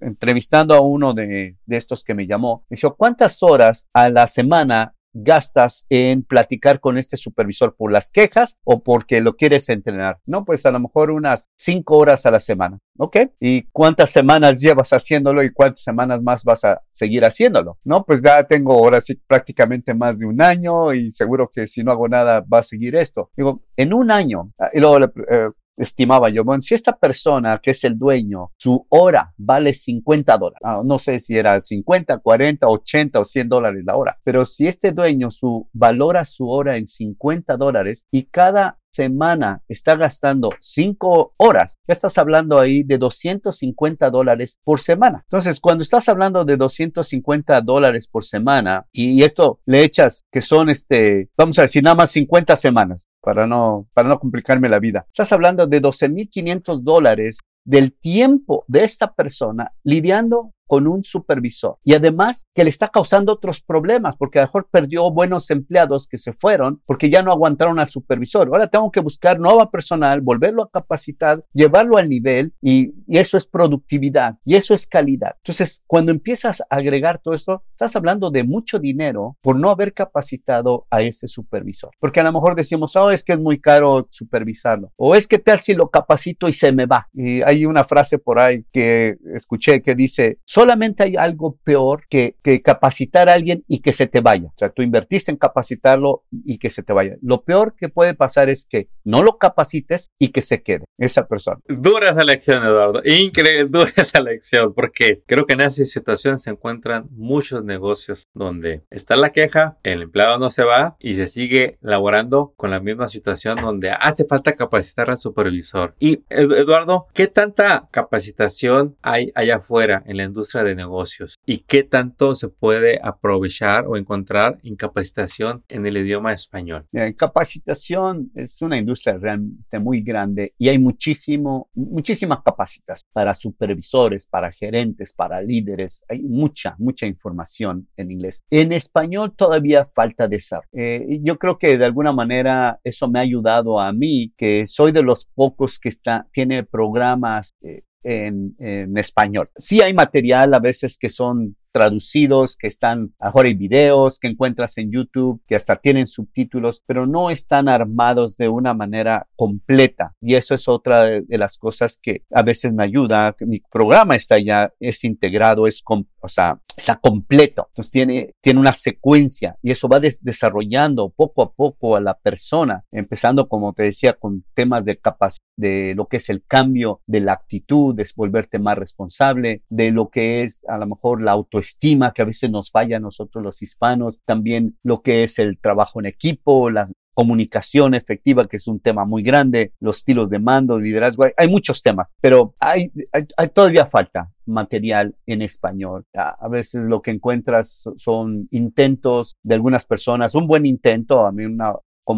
entrevistando 0.00 0.74
a 0.74 0.80
uno 0.80 1.14
de, 1.14 1.56
de 1.64 1.76
estos 1.76 2.02
que 2.02 2.14
me 2.14 2.26
llamó, 2.26 2.64
me 2.68 2.76
dijo, 2.76 2.94
¿cuántas 2.96 3.42
horas 3.42 3.86
a 3.92 4.10
la 4.10 4.26
semana 4.26 4.94
gastas 5.14 5.86
en 5.88 6.22
platicar 6.22 6.80
con 6.80 6.98
este 6.98 7.16
supervisor 7.16 7.74
por 7.76 7.92
las 7.92 8.10
quejas 8.10 8.58
o 8.64 8.82
porque 8.82 9.20
lo 9.20 9.36
quieres 9.36 9.68
entrenar? 9.68 10.18
No, 10.26 10.44
pues 10.44 10.66
a 10.66 10.70
lo 10.70 10.80
mejor 10.80 11.10
unas 11.10 11.46
cinco 11.56 11.96
horas 11.96 12.26
a 12.26 12.30
la 12.30 12.40
semana. 12.40 12.78
¿Ok? 12.96 13.16
¿Y 13.40 13.62
cuántas 13.72 14.10
semanas 14.10 14.60
llevas 14.60 14.92
haciéndolo 14.92 15.42
y 15.42 15.50
cuántas 15.50 15.82
semanas 15.82 16.22
más 16.22 16.44
vas 16.44 16.64
a 16.64 16.80
seguir 16.92 17.24
haciéndolo? 17.24 17.78
No, 17.82 18.04
pues 18.04 18.22
ya 18.22 18.44
tengo 18.44 18.72
ahora 18.72 19.00
sí 19.00 19.14
prácticamente 19.26 19.94
más 19.94 20.18
de 20.18 20.26
un 20.26 20.40
año 20.40 20.92
y 20.92 21.10
seguro 21.10 21.50
que 21.52 21.66
si 21.66 21.82
no 21.82 21.90
hago 21.90 22.08
nada 22.08 22.44
va 22.52 22.58
a 22.58 22.62
seguir 22.62 22.94
esto. 22.94 23.30
Digo, 23.36 23.62
en 23.76 23.92
un 23.92 24.10
año, 24.10 24.52
ah, 24.58 24.70
y 24.72 24.80
luego 24.80 25.12
eh, 25.28 25.50
estimaba 25.76 26.30
yo, 26.30 26.44
bueno, 26.44 26.62
si 26.62 26.74
esta 26.74 26.96
persona 26.96 27.58
que 27.62 27.70
es 27.72 27.84
el 27.84 27.98
dueño, 27.98 28.52
su 28.56 28.86
hora 28.88 29.32
vale 29.36 29.72
50 29.72 30.38
dólares, 30.38 30.60
ah, 30.64 30.82
no 30.84 30.98
sé 30.98 31.18
si 31.18 31.36
era 31.36 31.60
50, 31.60 32.18
40, 32.18 32.66
80 32.66 33.20
o 33.20 33.24
100 33.24 33.48
dólares 33.48 33.82
la 33.84 33.96
hora, 33.96 34.18
pero 34.24 34.44
si 34.44 34.66
este 34.66 34.92
dueño 34.92 35.30
su, 35.30 35.68
valora 35.72 36.24
su 36.24 36.48
hora 36.48 36.76
en 36.76 36.86
50 36.86 37.56
dólares 37.56 38.06
y 38.10 38.24
cada 38.24 38.78
semana 38.94 39.60
está 39.68 39.96
gastando 39.96 40.50
5 40.60 41.34
horas, 41.38 41.74
ya 41.86 41.92
estás 41.92 42.16
hablando 42.16 42.60
ahí 42.60 42.84
de 42.84 42.96
250 42.96 44.08
dólares 44.10 44.60
por 44.62 44.78
semana. 44.78 45.22
Entonces, 45.24 45.60
cuando 45.60 45.82
estás 45.82 46.08
hablando 46.08 46.44
de 46.44 46.56
250 46.56 47.60
dólares 47.62 48.06
por 48.06 48.22
semana 48.22 48.86
y 48.92 49.22
esto 49.24 49.58
le 49.66 49.82
echas 49.82 50.22
que 50.30 50.40
son 50.40 50.70
este, 50.70 51.28
vamos 51.36 51.58
a 51.58 51.62
decir, 51.62 51.82
nada 51.82 51.96
más 51.96 52.10
50 52.10 52.54
semanas 52.54 53.04
para 53.24 53.46
no, 53.46 53.88
para 53.94 54.08
no 54.08 54.18
complicarme 54.18 54.68
la 54.68 54.78
vida. 54.78 55.06
Estás 55.08 55.32
hablando 55.32 55.66
de 55.66 55.80
12.500 55.80 56.82
dólares 56.82 57.40
del 57.64 57.92
tiempo 57.94 58.64
de 58.68 58.84
esta 58.84 59.14
persona 59.14 59.72
lidiando 59.82 60.52
con 60.74 60.88
un 60.88 61.04
supervisor. 61.04 61.76
Y 61.84 61.94
además 61.94 62.48
que 62.52 62.64
le 62.64 62.70
está 62.70 62.88
causando 62.88 63.32
otros 63.32 63.60
problemas, 63.60 64.16
porque 64.16 64.40
a 64.40 64.42
lo 64.42 64.48
mejor 64.48 64.66
perdió 64.68 65.08
buenos 65.08 65.48
empleados 65.52 66.08
que 66.08 66.18
se 66.18 66.32
fueron 66.32 66.82
porque 66.84 67.08
ya 67.10 67.22
no 67.22 67.30
aguantaron 67.30 67.78
al 67.78 67.90
supervisor. 67.90 68.48
Ahora 68.48 68.66
tengo 68.66 68.90
que 68.90 68.98
buscar 68.98 69.38
nueva 69.38 69.70
personal, 69.70 70.20
volverlo 70.20 70.64
a 70.64 70.70
capacitar, 70.70 71.44
llevarlo 71.52 71.96
al 71.96 72.08
nivel 72.08 72.52
y, 72.60 72.92
eso 73.06 73.36
es 73.36 73.46
productividad 73.46 74.34
y 74.44 74.56
eso 74.56 74.74
es 74.74 74.88
calidad. 74.88 75.36
Entonces, 75.36 75.84
cuando 75.86 76.10
empiezas 76.10 76.60
a 76.62 76.66
agregar 76.70 77.20
todo 77.22 77.34
esto, 77.34 77.62
estás 77.70 77.94
hablando 77.94 78.32
de 78.32 78.42
mucho 78.42 78.80
dinero 78.80 79.36
por 79.42 79.56
no 79.56 79.70
haber 79.70 79.94
capacitado 79.94 80.88
a 80.90 81.02
ese 81.02 81.28
supervisor. 81.28 81.90
Porque 82.00 82.18
a 82.18 82.24
lo 82.24 82.32
mejor 82.32 82.56
decimos, 82.56 82.96
oh, 82.96 83.12
es 83.12 83.22
que 83.22 83.34
es 83.34 83.38
muy 83.38 83.60
caro 83.60 84.08
supervisarlo. 84.10 84.90
O 84.96 85.14
es 85.14 85.28
que 85.28 85.38
tal 85.38 85.60
si 85.60 85.74
lo 85.74 85.88
capacito 85.88 86.48
y 86.48 86.52
se 86.52 86.72
me 86.72 86.86
va. 86.86 87.08
Y 87.12 87.42
hay 87.42 87.64
una 87.64 87.84
frase 87.84 88.18
por 88.18 88.40
ahí 88.40 88.64
que 88.72 89.16
escuché 89.36 89.80
que 89.80 89.94
dice, 89.94 90.38
solamente 90.64 91.02
hay 91.02 91.16
algo 91.16 91.58
peor 91.62 92.04
que, 92.08 92.36
capacitar 92.64 93.28
a 93.28 93.34
alguien 93.34 93.64
y 93.68 93.80
que 93.80 93.92
se 93.92 94.06
te 94.06 94.22
vaya. 94.22 94.46
O 94.46 94.54
sea, 94.56 94.70
tú 94.70 94.80
invertiste 94.80 95.30
en 95.30 95.36
capacitarlo 95.36 96.24
y 96.30 96.56
que 96.56 96.70
se 96.70 96.82
te 96.82 96.94
vaya. 96.94 97.16
Lo 97.20 97.42
peor 97.42 97.74
que 97.76 97.90
puede 97.90 98.14
pasar 98.14 98.48
es 98.48 98.66
que 98.66 98.88
no 99.04 99.22
lo 99.22 99.36
capacites 99.36 100.06
y 100.18 100.28
que 100.28 100.40
se 100.40 100.62
quede 100.62 100.86
esa 100.96 101.26
persona. 101.26 101.58
Dura 101.68 102.10
esa 102.10 102.24
lección, 102.24 102.64
Eduardo. 102.64 103.02
Increíble, 103.04 103.66
dura 103.70 103.92
esa 103.96 104.22
lección, 104.22 104.72
porque 104.72 105.22
creo 105.26 105.44
que 105.44 105.52
en 105.52 105.60
esa 105.60 105.84
situación 105.84 106.38
se 106.38 106.48
encuentran 106.48 107.08
muchos 107.10 107.62
negocios 107.62 108.24
donde 108.32 108.84
está 108.90 109.16
la 109.16 109.32
queja, 109.32 109.76
el 109.82 110.00
empleado 110.02 110.38
no 110.38 110.48
se 110.48 110.64
va 110.64 110.96
y 110.98 111.16
se 111.16 111.26
sigue 111.26 111.76
laborando 111.82 112.54
con 112.56 112.70
la 112.70 112.80
misma 112.80 113.08
situación 113.08 113.56
donde 113.60 113.90
hace 113.90 114.24
falta 114.24 114.54
capacitar 114.54 115.10
al 115.10 115.18
supervisor. 115.18 115.94
Y 115.98 116.24
Eduardo, 116.30 117.06
¿qué 117.12 117.26
tanta 117.26 117.88
capacitación 117.90 118.96
hay 119.02 119.30
allá 119.34 119.56
afuera 119.56 120.02
en 120.06 120.16
la 120.16 120.24
industria? 120.24 120.43
De 120.52 120.74
negocios 120.74 121.36
y 121.46 121.58
qué 121.58 121.82
tanto 121.82 122.34
se 122.34 122.48
puede 122.48 122.98
aprovechar 123.02 123.86
o 123.86 123.96
encontrar 123.96 124.58
en 124.62 124.76
capacitación 124.76 125.64
en 125.68 125.86
el 125.86 125.96
idioma 125.96 126.32
español. 126.32 126.86
capacitación 127.16 128.30
es 128.34 128.60
una 128.62 128.78
industria 128.78 129.16
realmente 129.16 129.78
muy 129.78 130.02
grande 130.02 130.54
y 130.58 130.68
hay 130.68 130.78
muchísimo, 130.78 131.68
muchísimas 131.74 132.42
capacitas 132.44 133.04
para 133.12 133.34
supervisores, 133.34 134.26
para 134.26 134.52
gerentes, 134.52 135.12
para 135.12 135.40
líderes. 135.42 136.04
Hay 136.08 136.22
mucha, 136.22 136.76
mucha 136.78 137.06
información 137.06 137.88
en 137.96 138.10
inglés. 138.10 138.42
En 138.50 138.72
español 138.72 139.34
todavía 139.34 139.84
falta 139.84 140.28
desarrollo. 140.28 140.68
Eh, 140.72 141.20
yo 141.22 141.38
creo 141.38 141.58
que 141.58 141.78
de 141.78 141.84
alguna 141.84 142.12
manera 142.12 142.80
eso 142.84 143.08
me 143.08 143.18
ha 143.18 143.22
ayudado 143.22 143.80
a 143.80 143.92
mí, 143.92 144.32
que 144.36 144.66
soy 144.66 144.92
de 144.92 145.02
los 145.02 145.26
pocos 145.26 145.78
que 145.78 145.88
está, 145.88 146.26
tiene 146.32 146.64
programas 146.64 147.50
eh, 147.62 147.82
en, 148.04 148.54
en, 148.58 148.96
español. 148.96 149.50
Sí 149.56 149.80
hay 149.80 149.92
material 149.94 150.54
a 150.54 150.60
veces 150.60 150.98
que 150.98 151.08
son 151.08 151.56
traducidos, 151.74 152.56
que 152.56 152.68
están, 152.68 153.12
ahora 153.18 153.48
hay 153.48 153.54
videos 153.54 154.20
que 154.20 154.28
encuentras 154.28 154.78
en 154.78 154.92
YouTube, 154.92 155.42
que 155.44 155.56
hasta 155.56 155.74
tienen 155.74 156.06
subtítulos, 156.06 156.80
pero 156.86 157.04
no 157.04 157.30
están 157.30 157.68
armados 157.68 158.36
de 158.36 158.48
una 158.48 158.74
manera 158.74 159.26
completa. 159.34 160.14
Y 160.20 160.36
eso 160.36 160.54
es 160.54 160.68
otra 160.68 161.02
de, 161.02 161.24
las 161.36 161.58
cosas 161.58 161.98
que 162.00 162.22
a 162.32 162.42
veces 162.42 162.72
me 162.72 162.84
ayuda. 162.84 163.34
Mi 163.40 163.60
programa 163.72 164.14
está 164.14 164.38
ya, 164.38 164.72
es 164.78 165.02
integrado, 165.02 165.66
es, 165.66 165.82
o 165.84 166.28
sea, 166.28 166.60
está 166.76 166.94
completo. 166.94 167.66
Entonces 167.70 167.90
tiene, 167.90 168.30
tiene 168.40 168.60
una 168.60 168.72
secuencia 168.72 169.56
y 169.60 169.72
eso 169.72 169.88
va 169.88 169.98
desarrollando 169.98 171.10
poco 171.10 171.42
a 171.42 171.52
poco 171.52 171.96
a 171.96 172.00
la 172.00 172.14
persona, 172.14 172.84
empezando, 172.92 173.48
como 173.48 173.72
te 173.72 173.82
decía, 173.82 174.12
con 174.12 174.44
temas 174.54 174.84
de 174.84 174.96
capacidad, 174.96 175.43
de 175.56 175.94
lo 175.96 176.06
que 176.06 176.18
es 176.18 176.28
el 176.28 176.44
cambio 176.44 177.00
de 177.06 177.20
la 177.20 177.32
actitud, 177.32 177.94
de 177.94 178.04
volverte 178.16 178.58
más 178.58 178.78
responsable, 178.78 179.62
de 179.68 179.90
lo 179.90 180.08
que 180.08 180.42
es 180.42 180.62
a 180.68 180.78
lo 180.78 180.86
mejor 180.86 181.22
la 181.22 181.32
autoestima 181.32 181.74
estima 181.74 182.12
que 182.12 182.22
a 182.22 182.26
veces 182.26 182.50
nos 182.50 182.70
falla 182.70 182.98
a 182.98 183.00
nosotros 183.00 183.42
los 183.42 183.62
hispanos, 183.62 184.20
también 184.24 184.78
lo 184.82 185.02
que 185.02 185.24
es 185.24 185.38
el 185.38 185.58
trabajo 185.58 185.98
en 185.98 186.06
equipo, 186.06 186.70
la 186.70 186.88
comunicación 187.14 187.94
efectiva, 187.94 188.46
que 188.48 188.56
es 188.56 188.66
un 188.66 188.80
tema 188.80 189.04
muy 189.04 189.22
grande, 189.22 189.72
los 189.80 189.98
estilos 189.98 190.28
de 190.30 190.40
mando, 190.40 190.78
liderazgo, 190.80 191.26
hay, 191.36 191.48
muchos 191.48 191.82
temas, 191.82 192.14
pero 192.20 192.54
hay, 192.58 192.92
hay, 193.12 193.48
todavía 193.48 193.86
falta 193.86 194.24
material 194.46 195.14
en 195.26 195.42
español. 195.42 196.04
A, 196.12 196.48
veces 196.48 196.84
lo 196.86 197.02
que 197.02 197.12
encuentras 197.12 197.88
son 197.96 198.48
intentos 198.50 199.36
de 199.42 199.54
algunas 199.54 199.86
personas, 199.86 200.34
un 200.34 200.48
buen 200.48 200.66
intento, 200.66 201.24
a 201.24 201.32
mí 201.32 201.44
una, 201.44 201.74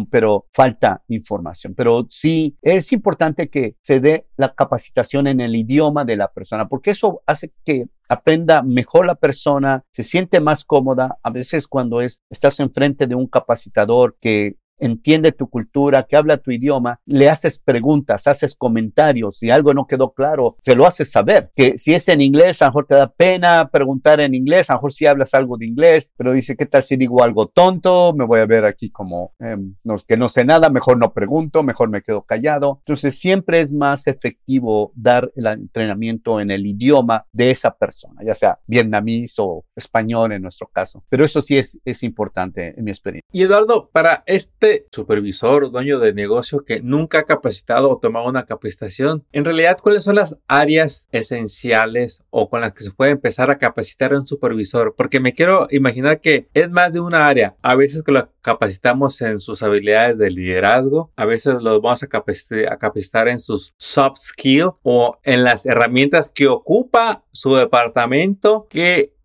pero 0.09 0.45
falta 0.53 1.03
información. 1.07 1.73
Pero 1.75 2.05
sí 2.09 2.57
es 2.61 2.91
importante 2.91 3.49
que 3.49 3.75
se 3.81 3.99
dé 3.99 4.27
la 4.37 4.53
capacitación 4.53 5.27
en 5.27 5.39
el 5.41 5.55
idioma 5.55 6.05
de 6.05 6.17
la 6.17 6.31
persona, 6.31 6.67
porque 6.67 6.91
eso 6.91 7.21
hace 7.25 7.53
que 7.63 7.87
aprenda 8.09 8.61
mejor 8.61 9.05
la 9.05 9.15
persona, 9.15 9.83
se 9.91 10.03
siente 10.03 10.39
más 10.39 10.65
cómoda. 10.65 11.17
A 11.23 11.29
veces 11.29 11.67
cuando 11.67 12.01
es, 12.01 12.21
estás 12.29 12.59
enfrente 12.59 13.07
de 13.07 13.15
un 13.15 13.27
capacitador 13.27 14.17
que 14.19 14.57
entiende 14.79 15.31
tu 15.31 15.49
cultura, 15.49 16.03
que 16.03 16.15
habla 16.15 16.37
tu 16.37 16.51
idioma, 16.51 16.99
le 17.05 17.29
haces 17.29 17.59
preguntas, 17.59 18.27
haces 18.27 18.55
comentarios, 18.55 19.37
si 19.37 19.49
algo 19.49 19.73
no 19.73 19.87
quedó 19.87 20.13
claro, 20.13 20.57
se 20.61 20.75
lo 20.75 20.85
haces 20.85 21.11
saber, 21.11 21.51
que 21.55 21.77
si 21.77 21.93
es 21.93 22.07
en 22.09 22.21
inglés, 22.21 22.61
a 22.61 22.65
lo 22.65 22.71
mejor 22.71 22.87
te 22.87 22.95
da 22.95 23.07
pena 23.07 23.69
preguntar 23.71 24.19
en 24.19 24.35
inglés, 24.35 24.69
a 24.69 24.73
lo 24.73 24.79
mejor 24.79 24.91
si 24.91 25.05
hablas 25.05 25.33
algo 25.33 25.57
de 25.57 25.65
inglés, 25.65 26.11
pero 26.17 26.33
dice, 26.33 26.55
¿qué 26.55 26.65
tal 26.65 26.83
si 26.83 26.97
digo 26.97 27.23
algo 27.23 27.47
tonto? 27.47 28.13
Me 28.13 28.25
voy 28.25 28.39
a 28.39 28.45
ver 28.45 28.65
aquí 28.65 28.89
como 28.89 29.33
em, 29.39 29.75
que 30.07 30.17
no 30.17 30.29
sé 30.29 30.45
nada, 30.45 30.69
mejor 30.69 30.97
no 30.97 31.13
pregunto, 31.13 31.63
mejor 31.63 31.89
me 31.89 32.01
quedo 32.01 32.23
callado. 32.23 32.79
Entonces 32.79 33.19
siempre 33.19 33.59
es 33.59 33.73
más 33.73 34.07
efectivo 34.07 34.91
dar 34.95 35.31
el 35.35 35.47
entrenamiento 35.47 36.39
en 36.39 36.51
el 36.51 36.65
idioma 36.65 37.25
de 37.31 37.51
esa 37.51 37.71
persona, 37.71 38.21
ya 38.25 38.33
sea 38.33 38.59
vietnamís 38.67 39.35
o 39.39 39.65
español 39.75 40.31
en 40.31 40.41
nuestro 40.41 40.67
caso. 40.67 41.03
Pero 41.09 41.25
eso 41.25 41.41
sí 41.41 41.57
es, 41.57 41.79
es 41.85 42.03
importante 42.03 42.73
en 42.77 42.83
mi 42.83 42.91
experiencia. 42.91 43.27
Y 43.31 43.43
Eduardo, 43.43 43.89
para 43.91 44.23
este 44.25 44.66
supervisor 44.91 45.63
o 45.63 45.69
dueño 45.69 45.99
de 45.99 46.13
negocio 46.13 46.63
que 46.65 46.81
nunca 46.81 47.19
ha 47.19 47.23
capacitado 47.23 47.89
o 47.89 47.97
tomado 47.97 48.27
una 48.27 48.45
capacitación, 48.45 49.25
en 49.31 49.45
realidad, 49.45 49.77
¿cuáles 49.81 50.03
son 50.03 50.15
las 50.15 50.37
áreas 50.47 51.07
esenciales 51.11 52.23
o 52.29 52.49
con 52.49 52.61
las 52.61 52.73
que 52.73 52.83
se 52.83 52.91
puede 52.91 53.11
empezar 53.11 53.49
a 53.49 53.57
capacitar 53.57 54.13
a 54.13 54.19
un 54.19 54.27
supervisor? 54.27 54.95
Porque 54.95 55.19
me 55.19 55.33
quiero 55.33 55.67
imaginar 55.71 56.21
que 56.21 56.49
es 56.53 56.69
más 56.69 56.93
de 56.93 56.99
una 56.99 57.27
área. 57.27 57.55
A 57.61 57.75
veces 57.75 58.03
que 58.03 58.11
lo 58.11 58.29
capacitamos 58.41 59.21
en 59.21 59.39
sus 59.39 59.61
habilidades 59.63 60.17
de 60.17 60.31
liderazgo, 60.31 61.11
a 61.15 61.25
veces 61.25 61.55
los 61.61 61.81
vamos 61.81 62.03
a 62.03 62.07
capacitar, 62.07 62.71
a 62.71 62.77
capacitar 62.77 63.27
en 63.27 63.39
sus 63.39 63.73
soft 63.77 64.17
skills 64.17 64.71
o 64.83 65.17
en 65.23 65.43
las 65.43 65.65
herramientas 65.65 66.29
que 66.29 66.47
ocupa 66.47 67.23
su 67.31 67.55
departamento 67.55 68.67
que 68.69 69.16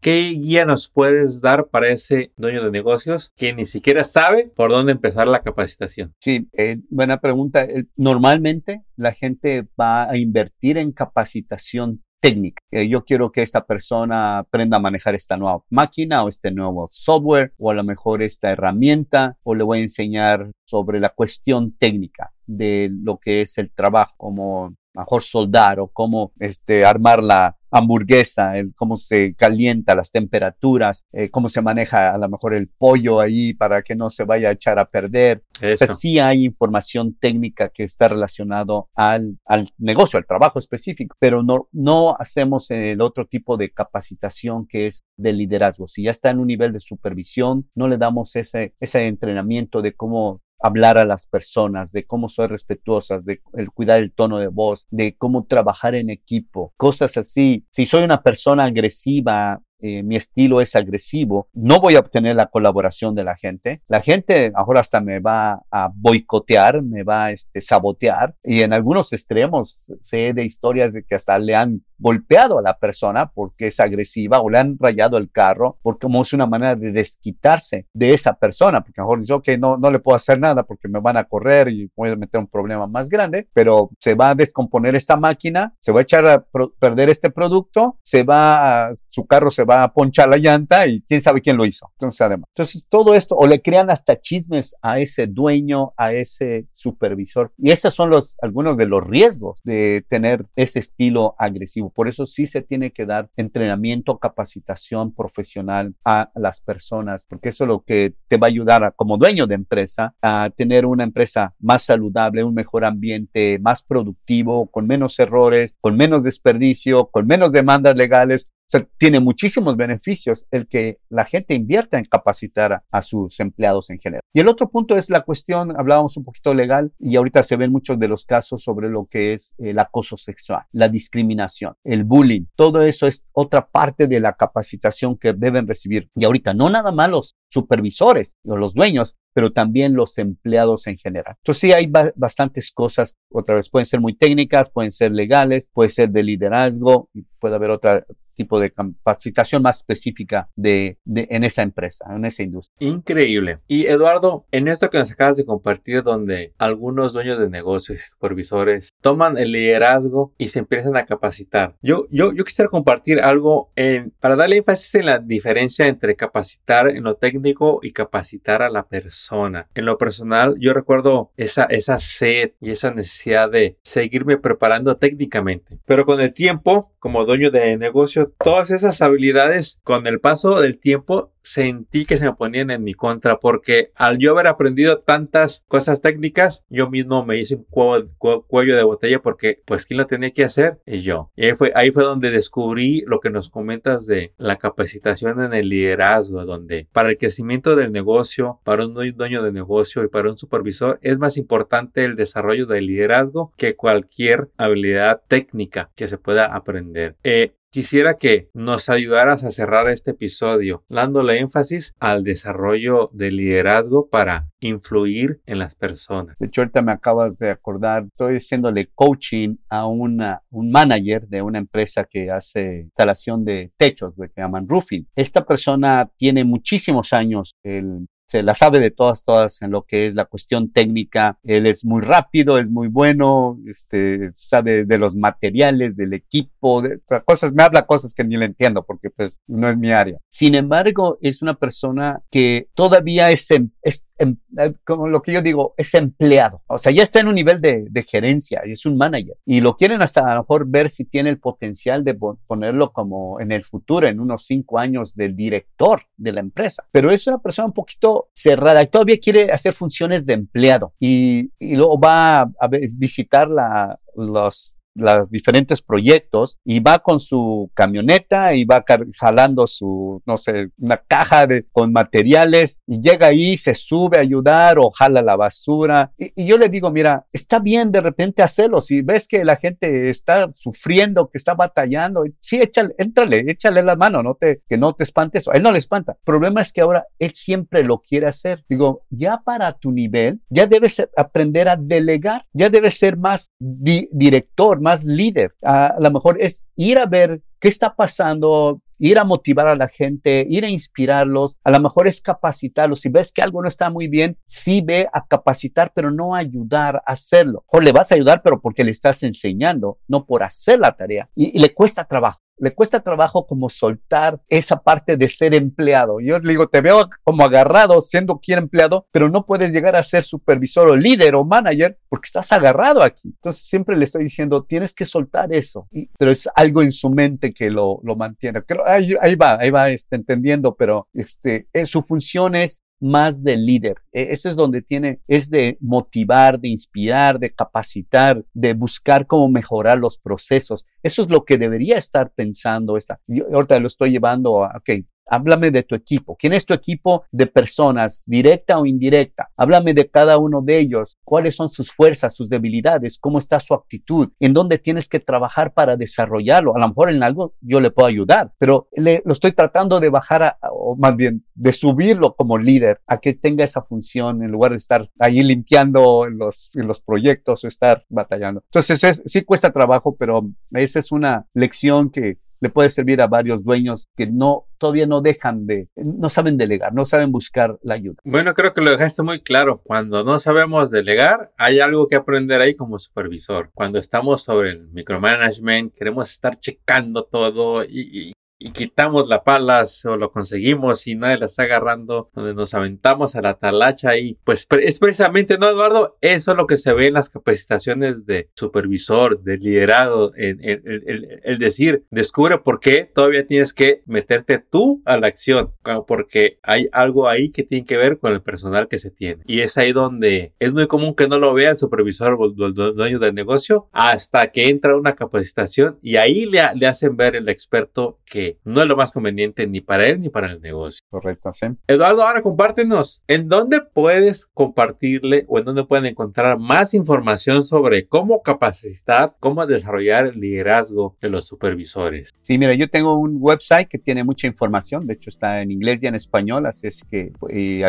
¿Qué 0.00 0.34
guía 0.40 0.64
nos 0.64 0.88
puedes 0.88 1.40
dar 1.40 1.68
para 1.68 1.88
ese 1.88 2.32
dueño 2.36 2.64
de 2.64 2.70
negocios 2.70 3.30
que 3.36 3.52
ni 3.52 3.66
siquiera 3.66 4.04
sabe 4.04 4.50
por 4.54 4.70
dónde 4.70 4.92
empezar 4.92 5.28
la 5.28 5.42
capacitación? 5.42 6.14
Sí, 6.18 6.48
eh, 6.52 6.78
buena 6.88 7.20
pregunta. 7.20 7.66
Normalmente 7.96 8.82
la 8.96 9.12
gente 9.12 9.66
va 9.78 10.10
a 10.10 10.16
invertir 10.16 10.78
en 10.78 10.92
capacitación 10.92 12.02
técnica. 12.20 12.62
Eh, 12.70 12.88
yo 12.88 13.04
quiero 13.04 13.32
que 13.32 13.42
esta 13.42 13.64
persona 13.64 14.38
aprenda 14.38 14.76
a 14.76 14.80
manejar 14.80 15.14
esta 15.14 15.36
nueva 15.36 15.62
máquina 15.70 16.22
o 16.22 16.28
este 16.28 16.50
nuevo 16.50 16.88
software 16.92 17.52
o 17.58 17.70
a 17.70 17.74
lo 17.74 17.82
mejor 17.82 18.22
esta 18.22 18.50
herramienta 18.50 19.38
o 19.42 19.54
le 19.54 19.64
voy 19.64 19.78
a 19.78 19.82
enseñar 19.82 20.50
sobre 20.66 21.00
la 21.00 21.08
cuestión 21.10 21.72
técnica 21.72 22.32
de 22.46 22.90
lo 22.92 23.18
que 23.18 23.42
es 23.42 23.58
el 23.58 23.70
trabajo, 23.72 24.14
como 24.16 24.74
mejor 24.94 25.22
soldar 25.22 25.80
o 25.80 25.88
cómo 25.88 26.32
este, 26.38 26.84
armar 26.84 27.22
la, 27.22 27.56
hamburguesa, 27.70 28.58
el 28.58 28.72
cómo 28.74 28.96
se 28.96 29.34
calienta, 29.34 29.94
las 29.94 30.10
temperaturas, 30.10 31.06
eh, 31.12 31.30
cómo 31.30 31.48
se 31.48 31.62
maneja 31.62 32.12
a 32.12 32.18
lo 32.18 32.28
mejor 32.28 32.54
el 32.54 32.68
pollo 32.68 33.20
ahí 33.20 33.54
para 33.54 33.82
que 33.82 33.94
no 33.94 34.10
se 34.10 34.24
vaya 34.24 34.48
a 34.48 34.52
echar 34.52 34.78
a 34.78 34.90
perder. 34.90 35.44
Eso. 35.60 35.86
sí 35.86 36.18
hay 36.18 36.44
información 36.44 37.14
técnica 37.14 37.68
que 37.68 37.84
está 37.84 38.08
relacionado 38.08 38.88
al, 38.94 39.38
al 39.44 39.68
negocio, 39.78 40.18
al 40.18 40.26
trabajo 40.26 40.58
específico, 40.58 41.14
pero 41.18 41.42
no, 41.42 41.68
no 41.72 42.16
hacemos 42.18 42.70
el 42.70 43.00
otro 43.00 43.26
tipo 43.26 43.56
de 43.56 43.70
capacitación 43.70 44.66
que 44.66 44.86
es 44.86 45.04
de 45.16 45.32
liderazgo. 45.32 45.86
Si 45.86 46.04
ya 46.04 46.10
está 46.10 46.30
en 46.30 46.40
un 46.40 46.46
nivel 46.46 46.72
de 46.72 46.80
supervisión, 46.80 47.68
no 47.74 47.88
le 47.88 47.98
damos 47.98 48.34
ese, 48.36 48.74
ese 48.80 49.06
entrenamiento 49.06 49.82
de 49.82 49.94
cómo 49.94 50.40
hablar 50.62 50.98
a 50.98 51.04
las 51.04 51.26
personas, 51.26 51.92
de 51.92 52.04
cómo 52.06 52.28
ser 52.28 52.50
respetuosas, 52.50 53.24
de 53.24 53.40
el 53.54 53.70
cuidar 53.70 54.00
el 54.00 54.12
tono 54.12 54.38
de 54.38 54.48
voz, 54.48 54.86
de 54.90 55.16
cómo 55.16 55.44
trabajar 55.44 55.94
en 55.94 56.10
equipo, 56.10 56.72
cosas 56.76 57.16
así. 57.16 57.64
Si 57.70 57.86
soy 57.86 58.04
una 58.04 58.22
persona 58.22 58.64
agresiva, 58.64 59.60
eh, 59.82 60.02
mi 60.02 60.16
estilo 60.16 60.60
es 60.60 60.76
agresivo, 60.76 61.48
no 61.54 61.80
voy 61.80 61.94
a 61.94 62.00
obtener 62.00 62.36
la 62.36 62.48
colaboración 62.48 63.14
de 63.14 63.24
la 63.24 63.34
gente. 63.36 63.80
La 63.88 64.02
gente 64.02 64.52
ahora 64.54 64.80
hasta 64.80 65.00
me 65.00 65.20
va 65.20 65.62
a 65.70 65.90
boicotear, 65.94 66.82
me 66.82 67.02
va 67.02 67.26
a 67.26 67.30
este, 67.30 67.62
sabotear 67.62 68.34
y 68.44 68.60
en 68.60 68.74
algunos 68.74 69.12
extremos 69.14 69.90
sé 70.02 70.34
de 70.34 70.44
historias 70.44 70.92
de 70.92 71.02
que 71.02 71.14
hasta 71.14 71.38
le 71.38 71.54
han 71.54 71.82
golpeado 72.00 72.58
a 72.58 72.62
la 72.62 72.78
persona 72.78 73.30
porque 73.32 73.68
es 73.68 73.78
agresiva 73.78 74.40
o 74.40 74.50
le 74.50 74.58
han 74.58 74.76
rayado 74.78 75.18
el 75.18 75.30
carro 75.30 75.78
porque 75.82 76.06
como 76.06 76.22
es 76.22 76.32
una 76.32 76.46
manera 76.46 76.74
de 76.74 76.92
desquitarse 76.92 77.86
de 77.92 78.14
esa 78.14 78.34
persona, 78.34 78.82
porque 78.82 79.00
a 79.00 79.04
lo 79.04 79.08
mejor 79.08 79.20
dice, 79.20 79.32
ok, 79.34 79.48
no, 79.58 79.76
no 79.76 79.90
le 79.90 79.98
puedo 79.98 80.16
hacer 80.16 80.40
nada 80.40 80.62
porque 80.62 80.88
me 80.88 81.00
van 81.00 81.16
a 81.16 81.24
correr 81.24 81.68
y 81.68 81.90
voy 81.94 82.10
a 82.10 82.16
meter 82.16 82.40
un 82.40 82.48
problema 82.48 82.86
más 82.86 83.08
grande, 83.08 83.48
pero 83.52 83.90
se 83.98 84.14
va 84.14 84.30
a 84.30 84.34
descomponer 84.34 84.94
esta 84.94 85.16
máquina, 85.16 85.74
se 85.78 85.92
va 85.92 86.00
a 86.00 86.02
echar 86.02 86.26
a 86.26 86.44
perder 86.78 87.10
este 87.10 87.30
producto, 87.30 87.98
se 88.02 88.22
va, 88.22 88.88
a, 88.88 88.94
su 89.08 89.26
carro 89.26 89.50
se 89.50 89.64
va 89.64 89.82
a 89.82 89.92
ponchar 89.92 90.28
la 90.28 90.38
llanta 90.38 90.86
y 90.86 91.02
quién 91.02 91.20
sabe 91.20 91.42
quién 91.42 91.56
lo 91.56 91.66
hizo. 91.66 91.88
Entonces, 91.92 92.20
además, 92.20 92.48
entonces 92.54 92.86
todo 92.88 93.14
esto, 93.14 93.36
o 93.36 93.46
le 93.46 93.60
crean 93.60 93.90
hasta 93.90 94.20
chismes 94.20 94.74
a 94.82 94.98
ese 94.98 95.26
dueño, 95.26 95.92
a 95.96 96.12
ese 96.12 96.66
supervisor. 96.72 97.52
Y 97.58 97.70
esos 97.70 97.94
son 97.94 98.10
los, 98.10 98.36
algunos 98.40 98.76
de 98.76 98.86
los 98.86 99.06
riesgos 99.06 99.60
de 99.64 100.04
tener 100.08 100.44
ese 100.56 100.78
estilo 100.78 101.34
agresivo. 101.38 101.89
Por 101.90 102.08
eso 102.08 102.26
sí 102.26 102.46
se 102.46 102.62
tiene 102.62 102.90
que 102.90 103.06
dar 103.06 103.28
entrenamiento, 103.36 104.18
capacitación 104.18 105.14
profesional 105.14 105.94
a 106.04 106.30
las 106.34 106.60
personas, 106.60 107.26
porque 107.28 107.50
eso 107.50 107.64
es 107.64 107.68
lo 107.68 107.82
que 107.82 108.14
te 108.28 108.36
va 108.36 108.46
a 108.46 108.50
ayudar 108.50 108.84
a, 108.84 108.90
como 108.90 109.18
dueño 109.18 109.46
de 109.46 109.54
empresa 109.54 110.14
a 110.22 110.50
tener 110.56 110.86
una 110.86 111.04
empresa 111.04 111.54
más 111.58 111.82
saludable, 111.82 112.44
un 112.44 112.54
mejor 112.54 112.84
ambiente, 112.84 113.58
más 113.60 113.82
productivo, 113.82 114.66
con 114.66 114.86
menos 114.86 115.18
errores, 115.18 115.76
con 115.80 115.96
menos 115.96 116.22
desperdicio, 116.22 117.06
con 117.06 117.26
menos 117.26 117.52
demandas 117.52 117.96
legales, 117.96 118.50
sea, 118.70 118.86
tiene 118.98 119.20
muchísimos 119.20 119.76
beneficios 119.76 120.46
el 120.50 120.68
que 120.68 120.98
la 121.08 121.24
gente 121.24 121.54
invierta 121.54 121.98
en 121.98 122.04
capacitar 122.04 122.82
a, 122.90 123.02
sus 123.02 123.40
empleados 123.40 123.90
en 123.90 123.98
general. 123.98 124.22
Y 124.32 124.40
el 124.40 124.48
otro 124.48 124.68
punto 124.68 124.96
es 124.96 125.10
la 125.10 125.22
cuestión, 125.22 125.76
hablábamos 125.76 126.16
un 126.16 126.24
poquito 126.24 126.54
legal 126.54 126.92
y 126.98 127.16
ahorita 127.16 127.42
se 127.42 127.56
ven 127.56 127.72
muchos 127.72 127.98
de 127.98 128.08
los 128.08 128.24
casos 128.24 128.62
sobre 128.62 128.88
lo 128.88 129.06
que 129.06 129.32
es 129.32 129.54
el 129.58 129.78
acoso 129.78 130.16
sexual, 130.16 130.62
la 130.72 130.88
discriminación, 130.88 131.74
el 131.82 132.04
bullying. 132.04 132.44
Todo 132.54 132.82
eso 132.82 133.06
es 133.06 133.24
otra 133.32 133.66
parte 133.66 134.06
de 134.06 134.20
la 134.20 134.34
capacitación 134.34 135.16
que 135.16 135.32
deben 135.32 135.66
recibir. 135.66 136.08
Y 136.14 136.24
ahorita 136.24 136.54
no 136.54 136.70
nada 136.70 136.92
más 136.92 137.10
los 137.10 137.34
supervisores 137.48 138.34
o 138.44 138.56
los 138.56 138.74
dueños, 138.74 139.16
pero 139.32 139.52
también 139.52 139.94
los 139.94 140.16
empleados 140.18 140.86
en 140.86 140.96
general. 140.96 141.34
Entonces 141.38 141.60
sí 141.60 141.72
hay 141.72 141.90
bastantes 142.14 142.72
cosas, 142.72 143.16
otra 143.30 143.56
vez 143.56 143.68
pueden 143.68 143.86
ser 143.86 144.00
muy 144.00 144.14
técnicas, 144.14 144.70
pueden 144.70 144.90
ser 144.90 145.12
legales, 145.12 145.68
puede 145.72 145.88
ser 145.88 146.10
de 146.10 146.22
liderazgo, 146.22 147.08
puede 147.38 147.54
haber 147.54 147.70
otra 147.70 148.04
tipo 148.40 148.58
de 148.58 148.70
capacitación 148.70 149.60
más 149.60 149.80
específica 149.80 150.48
de, 150.56 150.96
en 151.04 151.44
esa 151.44 151.62
empresa, 151.62 152.06
en 152.16 152.24
esa 152.24 152.42
industria. 152.42 152.88
Increíble. 152.88 153.58
Y 153.68 153.84
Eduardo, 153.84 154.46
en 154.50 154.66
esto 154.68 154.88
que 154.88 154.96
nos 154.96 155.12
acabas 155.12 155.36
de 155.36 155.44
compartir, 155.44 156.02
donde 156.02 156.54
algunos 156.56 157.12
dueños 157.12 157.38
de 157.38 157.50
negocios 157.50 158.00
supervisores 158.00 158.88
toman 159.02 159.36
el 159.36 159.52
liderazgo 159.52 160.32
y 160.38 160.48
se 160.48 160.60
empiezan 160.60 160.96
a 160.96 161.04
capacitar, 161.04 161.76
yo, 161.82 162.06
yo, 162.10 162.32
yo 162.32 162.44
quisiera 162.44 162.70
compartir 162.70 163.20
algo 163.20 163.70
en, 163.76 164.10
para 164.20 164.36
darle 164.36 164.56
énfasis 164.56 164.94
en 164.94 165.06
la 165.06 165.18
diferencia 165.18 165.86
entre 165.86 166.16
capacitar 166.16 166.88
en 166.88 167.04
lo 167.04 167.16
técnico 167.16 167.80
y 167.82 167.92
capacitar 167.92 168.62
a 168.62 168.70
la 168.70 168.88
persona. 168.88 169.68
En 169.74 169.84
lo 169.84 169.98
personal, 169.98 170.56
yo 170.58 170.72
recuerdo 170.72 171.30
esa, 171.36 171.64
esa 171.64 171.98
sed 171.98 172.52
y 172.58 172.70
esa 172.70 172.90
necesidad 172.90 173.50
de 173.50 173.76
seguirme 173.82 174.38
preparando 174.38 174.96
técnicamente. 174.96 175.78
Pero 175.84 176.06
con 176.06 176.22
el 176.22 176.32
tiempo, 176.32 176.92
como 176.98 177.26
dueño 177.26 177.50
de 177.50 177.76
negocio, 177.76 178.29
todas 178.38 178.70
esas 178.70 179.00
habilidades 179.02 179.78
con 179.82 180.06
el 180.06 180.20
paso 180.20 180.60
del 180.60 180.78
tiempo 180.78 181.32
sentí 181.42 182.04
que 182.04 182.16
se 182.16 182.26
me 182.26 182.34
ponían 182.34 182.70
en 182.70 182.82
mi 182.82 182.94
contra 182.94 183.38
porque 183.38 183.90
al 183.94 184.18
yo 184.18 184.32
haber 184.32 184.46
aprendido 184.46 184.98
tantas 184.98 185.64
cosas 185.68 186.00
técnicas, 186.00 186.64
yo 186.68 186.90
mismo 186.90 187.24
me 187.24 187.38
hice 187.38 187.56
un 187.56 187.64
cuello, 187.64 188.76
de 188.76 188.82
botella 188.82 189.20
porque 189.20 189.60
pues 189.64 189.86
quién 189.86 189.98
lo 189.98 190.06
tenía 190.06 190.30
que 190.30 190.44
hacer 190.44 190.80
y 190.86 191.00
yo. 191.00 191.30
Y 191.36 191.46
ahí 191.46 191.54
fue, 191.54 191.72
ahí 191.74 191.90
fue 191.90 192.04
donde 192.04 192.30
descubrí 192.30 193.02
lo 193.06 193.20
que 193.20 193.30
nos 193.30 193.48
comentas 193.48 194.06
de 194.06 194.32
la 194.38 194.56
capacitación 194.56 195.42
en 195.42 195.54
el 195.54 195.68
liderazgo, 195.68 196.44
donde 196.44 196.88
para 196.92 197.10
el 197.10 197.18
crecimiento 197.18 197.74
del 197.76 197.92
negocio, 197.92 198.60
para 198.64 198.86
un 198.86 198.94
dueño 198.94 199.42
de 199.42 199.52
negocio 199.52 200.04
y 200.04 200.08
para 200.08 200.30
un 200.30 200.36
supervisor 200.36 200.98
es 201.02 201.18
más 201.18 201.36
importante 201.36 202.04
el 202.04 202.16
desarrollo 202.16 202.66
del 202.66 202.86
liderazgo 202.86 203.52
que 203.56 203.76
cualquier 203.76 204.50
habilidad 204.56 205.22
técnica 205.26 205.90
que 205.94 206.08
se 206.08 206.18
pueda 206.18 206.46
aprender. 206.46 207.16
Eh, 207.24 207.54
Quisiera 207.72 208.16
que 208.16 208.48
nos 208.52 208.88
ayudaras 208.88 209.44
a 209.44 209.52
cerrar 209.52 209.88
este 209.88 210.10
episodio 210.10 210.82
dándole 210.88 211.38
énfasis 211.38 211.94
al 212.00 212.24
desarrollo 212.24 213.10
del 213.12 213.36
liderazgo 213.36 214.08
para 214.08 214.48
influir 214.58 215.40
en 215.46 215.60
las 215.60 215.76
personas. 215.76 216.36
De 216.40 216.48
hecho, 216.48 216.62
ahorita 216.62 216.82
me 216.82 216.90
acabas 216.90 217.38
de 217.38 217.50
acordar, 217.50 218.06
estoy 218.06 218.38
haciéndole 218.38 218.90
coaching 218.92 219.58
a 219.68 219.86
una, 219.86 220.42
un 220.50 220.72
manager 220.72 221.28
de 221.28 221.42
una 221.42 221.58
empresa 221.58 222.08
que 222.10 222.32
hace 222.32 222.80
instalación 222.86 223.44
de 223.44 223.70
techos, 223.76 224.16
de 224.16 224.30
que 224.30 224.40
llaman 224.40 224.68
roofing. 224.68 225.06
Esta 225.14 225.46
persona 225.46 226.10
tiene 226.16 226.42
muchísimos 226.42 227.12
años, 227.12 227.52
el 227.62 228.08
se 228.30 228.44
la 228.44 228.54
sabe 228.54 228.78
de 228.78 228.92
todas, 228.92 229.24
todas 229.24 229.60
en 229.60 229.72
lo 229.72 229.82
que 229.82 230.06
es 230.06 230.14
la 230.14 230.24
cuestión 230.24 230.70
técnica. 230.70 231.40
Él 231.42 231.66
es 231.66 231.84
muy 231.84 232.00
rápido, 232.00 232.58
es 232.58 232.70
muy 232.70 232.86
bueno, 232.86 233.58
este, 233.66 234.28
sabe 234.32 234.84
de 234.84 234.98
los 234.98 235.16
materiales, 235.16 235.96
del 235.96 236.12
equipo, 236.12 236.80
de 236.80 237.00
cosas, 237.24 237.52
me 237.52 237.64
habla 237.64 237.86
cosas 237.86 238.14
que 238.14 238.22
ni 238.22 238.36
le 238.36 238.44
entiendo 238.44 238.84
porque 238.84 239.10
pues 239.10 239.40
no 239.48 239.68
es 239.68 239.76
mi 239.76 239.90
área. 239.90 240.18
Sin 240.28 240.54
embargo, 240.54 241.18
es 241.20 241.42
una 241.42 241.54
persona 241.54 242.22
que 242.30 242.68
todavía 242.74 243.32
es, 243.32 243.50
em, 243.50 243.70
es 243.82 244.06
em, 244.20 244.36
eh, 244.58 244.72
como 244.84 245.08
lo 245.08 245.22
que 245.22 245.32
yo 245.32 245.42
digo, 245.42 245.74
es 245.76 245.92
empleado. 245.94 246.62
O 246.66 246.78
sea, 246.78 246.92
ya 246.92 247.02
está 247.02 247.20
en 247.20 247.28
un 247.28 247.34
nivel 247.34 247.60
de, 247.60 247.86
de 247.90 248.02
gerencia 248.02 248.62
es 248.64 248.86
un 248.86 248.96
manager. 248.96 249.36
Y 249.44 249.60
lo 249.60 249.76
quieren 249.76 250.02
hasta 250.02 250.20
a 250.20 250.34
lo 250.34 250.42
mejor 250.42 250.66
ver 250.66 250.90
si 250.90 251.04
tiene 251.04 251.30
el 251.30 251.38
potencial 251.38 252.04
de 252.04 252.14
ponerlo 252.46 252.92
como 252.92 253.40
en 253.40 253.52
el 253.52 253.62
futuro, 253.62 254.06
en 254.06 254.20
unos 254.20 254.46
cinco 254.46 254.78
años, 254.78 255.14
del 255.14 255.36
director 255.36 256.02
de 256.16 256.32
la 256.32 256.40
empresa. 256.40 256.84
Pero 256.92 257.10
es 257.10 257.26
una 257.26 257.38
persona 257.38 257.66
un 257.66 257.74
poquito 257.74 258.28
cerrada 258.32 258.82
y 258.82 258.86
todavía 258.86 259.18
quiere 259.18 259.50
hacer 259.50 259.72
funciones 259.72 260.26
de 260.26 260.34
empleado 260.34 260.94
y, 260.98 261.50
y 261.58 261.76
luego 261.76 261.98
va 261.98 262.40
a, 262.40 262.68
visitar 262.96 263.48
la, 263.48 263.98
los 264.16 264.76
los 264.94 265.30
diferentes 265.30 265.82
proyectos 265.82 266.58
y 266.64 266.80
va 266.80 266.98
con 266.98 267.20
su 267.20 267.70
camioneta 267.74 268.54
y 268.54 268.64
va 268.64 268.84
jalando 269.18 269.66
su, 269.66 270.22
no 270.26 270.36
sé, 270.36 270.70
una 270.78 270.96
caja 270.96 271.46
de, 271.46 271.66
con 271.70 271.92
materiales 271.92 272.78
y 272.86 273.00
llega 273.00 273.28
ahí, 273.28 273.56
se 273.56 273.74
sube 273.74 274.18
a 274.18 274.20
ayudar 274.20 274.78
o 274.78 274.90
jala 274.90 275.22
la 275.22 275.36
basura. 275.36 276.12
Y, 276.16 276.46
yo 276.46 276.58
le 276.58 276.68
digo, 276.68 276.90
mira, 276.90 277.26
está 277.32 277.58
bien 277.58 277.92
de 277.92 278.00
repente 278.00 278.42
hacerlo. 278.42 278.80
Si 278.80 279.02
ves 279.02 279.28
que 279.28 279.44
la 279.44 279.56
gente 279.56 280.10
está 280.10 280.50
sufriendo, 280.52 281.28
que 281.28 281.38
está 281.38 281.54
batallando, 281.54 282.24
sí, 282.40 282.60
échale, 282.60 282.94
éntrale, 282.98 283.44
échale 283.48 283.82
la 283.82 283.96
mano, 283.96 284.22
no 284.22 284.34
te, 284.34 284.62
que 284.68 284.76
no 284.76 284.94
te 284.94 285.04
espantes. 285.04 285.48
Él 285.52 285.62
no 285.62 285.72
le 285.72 285.78
espanta. 285.78 286.12
El 286.12 286.24
problema 286.24 286.60
es 286.60 286.72
que 286.72 286.80
ahora 286.80 287.06
él 287.18 287.32
siempre 287.34 287.84
lo 287.84 287.98
quiere 287.98 288.26
hacer. 288.26 288.64
Digo, 288.68 289.02
ya 289.10 289.40
para 289.44 289.72
tu 289.72 289.92
nivel, 289.92 290.40
ya 290.48 290.66
debes 290.66 291.06
aprender 291.16 291.68
a 291.68 291.76
delegar, 291.76 292.42
ya 292.52 292.70
debes 292.70 292.94
ser 292.94 293.16
más 293.16 293.46
director, 293.58 294.79
más 294.80 295.04
líder. 295.04 295.54
A 295.62 295.96
lo 295.98 296.10
mejor 296.10 296.40
es 296.40 296.68
ir 296.76 296.98
a 296.98 297.06
ver 297.06 297.42
qué 297.60 297.68
está 297.68 297.94
pasando, 297.94 298.80
ir 298.98 299.18
a 299.18 299.24
motivar 299.24 299.66
a 299.68 299.76
la 299.76 299.88
gente, 299.88 300.46
ir 300.48 300.64
a 300.64 300.68
inspirarlos, 300.68 301.58
a 301.64 301.70
lo 301.70 301.80
mejor 301.80 302.06
es 302.06 302.20
capacitarlos. 302.20 303.00
Si 303.00 303.08
ves 303.08 303.32
que 303.32 303.42
algo 303.42 303.62
no 303.62 303.68
está 303.68 303.90
muy 303.90 304.08
bien, 304.08 304.38
sí 304.44 304.82
ve 304.84 305.08
a 305.12 305.26
capacitar, 305.26 305.92
pero 305.94 306.10
no 306.10 306.34
ayudar 306.34 306.96
a 307.06 307.12
hacerlo. 307.12 307.64
O 307.66 307.80
le 307.80 307.92
vas 307.92 308.12
a 308.12 308.14
ayudar, 308.14 308.42
pero 308.42 308.60
porque 308.60 308.84
le 308.84 308.90
estás 308.90 309.22
enseñando, 309.22 309.98
no 310.06 310.26
por 310.26 310.42
hacer 310.42 310.78
la 310.78 310.96
tarea. 310.96 311.28
Y, 311.34 311.58
le 311.58 311.74
cuesta 311.74 312.04
trabajo 312.04 312.40
le 312.60 312.74
cuesta 312.74 313.00
trabajo 313.00 313.46
como 313.46 313.68
soltar 313.68 314.40
esa 314.48 314.80
parte 314.80 315.16
de 315.16 315.28
ser 315.28 315.54
empleado. 315.54 316.20
Yo 316.20 316.38
le 316.38 316.50
digo, 316.50 316.68
te 316.68 316.80
veo 316.80 317.08
como 317.24 317.44
agarrado 317.44 318.00
siendo 318.00 318.38
quien 318.38 318.58
empleado, 318.60 319.06
pero 319.10 319.28
no 319.28 319.46
puedes 319.46 319.72
llegar 319.72 319.96
a 319.96 320.02
ser 320.02 320.22
supervisor 320.22 320.90
o 320.90 320.96
líder 320.96 321.34
o 321.34 321.44
manager 321.44 321.98
porque 322.08 322.26
estás 322.26 322.52
agarrado 322.52 323.02
aquí. 323.02 323.28
Entonces 323.28 323.62
siempre 323.62 323.96
le 323.96 324.04
estoy 324.04 324.24
diciendo, 324.24 324.64
tienes 324.64 324.94
que 324.94 325.04
soltar 325.04 325.52
eso, 325.52 325.88
pero 326.18 326.30
es 326.30 326.48
algo 326.54 326.82
en 326.82 326.92
su 326.92 327.10
mente 327.10 327.52
que 327.52 327.70
lo, 327.70 328.00
lo 328.02 328.16
mantiene. 328.16 328.62
Creo, 328.62 328.86
ahí, 328.86 329.14
ahí 329.20 329.34
va, 329.34 329.58
ahí 329.58 329.70
va 329.70 329.90
este, 329.90 330.16
entendiendo, 330.16 330.74
pero 330.74 331.08
este, 331.14 331.68
eh, 331.72 331.86
su 331.86 332.02
función 332.02 332.54
es 332.54 332.82
más 333.00 333.42
de 333.42 333.56
líder. 333.56 333.96
E, 334.12 334.28
ese 334.30 334.50
es 334.50 334.56
donde 334.56 334.82
tiene, 334.82 335.20
es 335.26 335.50
de 335.50 335.76
motivar, 335.80 336.60
de 336.60 336.68
inspirar, 336.68 337.38
de 337.38 337.52
capacitar, 337.52 338.44
de 338.52 338.74
buscar 338.74 339.26
cómo 339.26 339.48
mejorar 339.48 339.98
los 339.98 340.18
procesos. 340.18 340.86
Eso 341.02 341.22
es 341.22 341.28
lo 341.28 341.44
que 341.44 341.58
debería 341.58 341.96
estar 341.96 342.30
pensando 342.30 342.96
esta. 342.96 343.20
Ahorita 343.52 343.78
lo 343.80 343.86
estoy 343.86 344.10
llevando 344.10 344.64
a, 344.64 344.76
ok, 344.76 345.04
Háblame 345.30 345.70
de 345.70 345.82
tu 345.84 345.94
equipo. 345.94 346.36
¿Quién 346.38 346.52
es 346.52 346.66
tu 346.66 346.74
equipo 346.74 347.24
de 347.30 347.46
personas, 347.46 348.24
directa 348.26 348.78
o 348.78 348.86
indirecta? 348.86 349.50
Háblame 349.56 349.94
de 349.94 350.08
cada 350.08 350.38
uno 350.38 350.60
de 350.60 350.78
ellos. 350.78 351.14
¿Cuáles 351.24 351.54
son 351.54 351.68
sus 351.68 351.92
fuerzas, 351.92 352.34
sus 352.34 352.50
debilidades? 352.50 353.18
¿Cómo 353.18 353.38
está 353.38 353.60
su 353.60 353.74
actitud? 353.74 354.30
¿En 354.40 354.52
dónde 354.52 354.78
tienes 354.78 355.08
que 355.08 355.20
trabajar 355.20 355.72
para 355.72 355.96
desarrollarlo? 355.96 356.76
A 356.76 356.80
lo 356.80 356.88
mejor 356.88 357.10
en 357.10 357.22
algo 357.22 357.54
yo 357.60 357.80
le 357.80 357.90
puedo 357.90 358.08
ayudar, 358.08 358.52
pero 358.58 358.88
le, 358.96 359.22
lo 359.24 359.32
estoy 359.32 359.52
tratando 359.52 360.00
de 360.00 360.08
bajar, 360.08 360.42
a, 360.42 360.58
o 360.72 360.96
más 360.96 361.16
bien 361.16 361.44
de 361.54 361.72
subirlo 361.72 362.34
como 362.34 362.58
líder 362.58 363.00
a 363.06 363.18
que 363.18 363.34
tenga 363.34 363.64
esa 363.64 363.82
función 363.82 364.42
en 364.42 364.50
lugar 364.50 364.72
de 364.72 364.78
estar 364.78 365.08
ahí 365.18 365.42
limpiando 365.42 366.26
los, 366.26 366.70
los 366.74 367.00
proyectos 367.00 367.64
o 367.64 367.68
estar 367.68 368.02
batallando. 368.08 368.62
Entonces, 368.66 369.22
sí 369.24 369.42
cuesta 369.42 369.72
trabajo, 369.72 370.16
pero 370.16 370.48
esa 370.72 370.98
es 370.98 371.12
una 371.12 371.46
lección 371.54 372.10
que 372.10 372.38
le 372.60 372.70
puede 372.70 372.88
servir 372.88 373.20
a 373.20 373.26
varios 373.26 373.64
dueños 373.64 374.04
que 374.16 374.26
no 374.26 374.66
todavía 374.78 375.06
no 375.06 375.20
dejan 375.20 375.66
de, 375.66 375.88
no 375.96 376.28
saben 376.28 376.56
delegar, 376.56 376.94
no 376.94 377.04
saben 377.04 377.30
buscar 377.30 377.78
la 377.82 377.94
ayuda. 377.94 378.16
Bueno, 378.24 378.54
creo 378.54 378.72
que 378.72 378.80
lo 378.80 378.90
dejaste 378.90 379.22
muy 379.22 379.42
claro. 379.42 379.82
Cuando 379.84 380.24
no 380.24 380.40
sabemos 380.40 380.90
delegar, 380.90 381.52
hay 381.58 381.80
algo 381.80 382.08
que 382.08 382.16
aprender 382.16 382.60
ahí 382.60 382.74
como 382.74 382.98
supervisor. 382.98 383.70
Cuando 383.74 383.98
estamos 383.98 384.42
sobre 384.42 384.70
el 384.70 384.88
micromanagement, 384.88 385.94
queremos 385.94 386.30
estar 386.30 386.56
checando 386.56 387.24
todo 387.24 387.84
y, 387.84 388.08
y 388.12 388.32
quitamos 388.72 389.28
la 389.28 389.42
palas 389.42 390.04
o 390.04 390.16
lo 390.16 390.30
conseguimos 390.30 391.06
y 391.06 391.14
nadie 391.14 391.38
la 391.38 391.46
está 391.46 391.62
agarrando, 391.62 392.30
donde 392.34 392.54
nos 392.54 392.74
aventamos 392.74 393.34
a 393.34 393.42
la 393.42 393.54
talacha 393.54 394.16
y 394.18 394.38
pues 394.44 394.66
es 394.82 394.98
precisamente, 394.98 395.58
¿no, 395.58 395.70
Eduardo? 395.70 396.18
Eso 396.20 396.52
es 396.52 396.56
lo 396.56 396.66
que 396.66 396.76
se 396.76 396.92
ve 396.92 397.06
en 397.06 397.14
las 397.14 397.30
capacitaciones 397.30 398.26
de 398.26 398.50
supervisor, 398.54 399.42
de 399.42 399.56
liderazgo, 399.56 400.32
en, 400.36 400.60
el 400.62 401.58
decir, 401.58 402.04
descubre 402.10 402.58
por 402.58 402.80
qué 402.80 403.10
todavía 403.12 403.46
tienes 403.46 403.72
que 403.72 404.02
meterte 404.06 404.58
tú 404.58 405.02
a 405.04 405.16
la 405.16 405.28
acción, 405.28 405.72
porque 406.06 406.58
hay 406.62 406.88
algo 406.92 407.28
ahí 407.28 407.50
que 407.50 407.62
tiene 407.62 407.86
que 407.86 407.96
ver 407.96 408.18
con 408.18 408.32
el 408.32 408.42
personal 408.42 408.88
que 408.88 408.98
se 408.98 409.10
tiene. 409.10 409.42
Y 409.46 409.60
es 409.60 409.78
ahí 409.78 409.92
donde 409.92 410.54
es 410.58 410.72
muy 410.72 410.86
común 410.86 411.14
que 411.14 411.28
no 411.28 411.38
lo 411.38 411.54
vea 411.54 411.70
el 411.70 411.76
supervisor 411.76 412.36
o 412.38 412.44
el 412.44 412.74
dueño 412.74 413.18
del 413.18 413.34
negocio 413.34 413.88
hasta 413.92 414.50
que 414.50 414.68
entra 414.68 414.96
una 414.96 415.14
capacitación 415.14 415.98
y 416.02 416.16
ahí 416.16 416.46
le, 416.46 416.62
le 416.74 416.86
hacen 416.86 417.16
ver 417.16 417.36
el 417.36 417.48
experto 417.48 418.18
que 418.24 418.49
no 418.64 418.82
es 418.82 418.88
lo 418.88 418.96
más 418.96 419.12
conveniente 419.12 419.66
ni 419.66 419.80
para 419.80 420.06
él 420.06 420.20
ni 420.20 420.28
para 420.28 420.52
el 420.52 420.60
negocio. 420.60 421.04
Correcto, 421.10 421.52
sí. 421.52 421.66
Eduardo, 421.86 422.22
ahora 422.22 422.42
compártenos, 422.42 423.22
¿en 423.26 423.48
dónde 423.48 423.80
puedes 423.80 424.46
compartirle 424.46 425.44
o 425.48 425.58
en 425.58 425.64
dónde 425.64 425.84
pueden 425.84 426.06
encontrar 426.06 426.58
más 426.58 426.94
información 426.94 427.64
sobre 427.64 428.06
cómo 428.06 428.42
capacitar, 428.42 429.34
cómo 429.40 429.66
desarrollar 429.66 430.26
el 430.26 430.40
liderazgo 430.40 431.16
de 431.20 431.30
los 431.30 431.46
supervisores? 431.46 432.30
Sí, 432.42 432.58
mira, 432.58 432.74
yo 432.74 432.88
tengo 432.88 433.18
un 433.18 433.36
website 433.40 433.88
que 433.88 433.98
tiene 433.98 434.24
mucha 434.24 434.46
información, 434.46 435.06
de 435.06 435.14
hecho 435.14 435.30
está 435.30 435.62
en 435.62 435.70
inglés 435.70 436.02
y 436.02 436.06
en 436.06 436.14
español, 436.14 436.66
así 436.66 436.86
es 436.86 437.04
que 437.04 437.32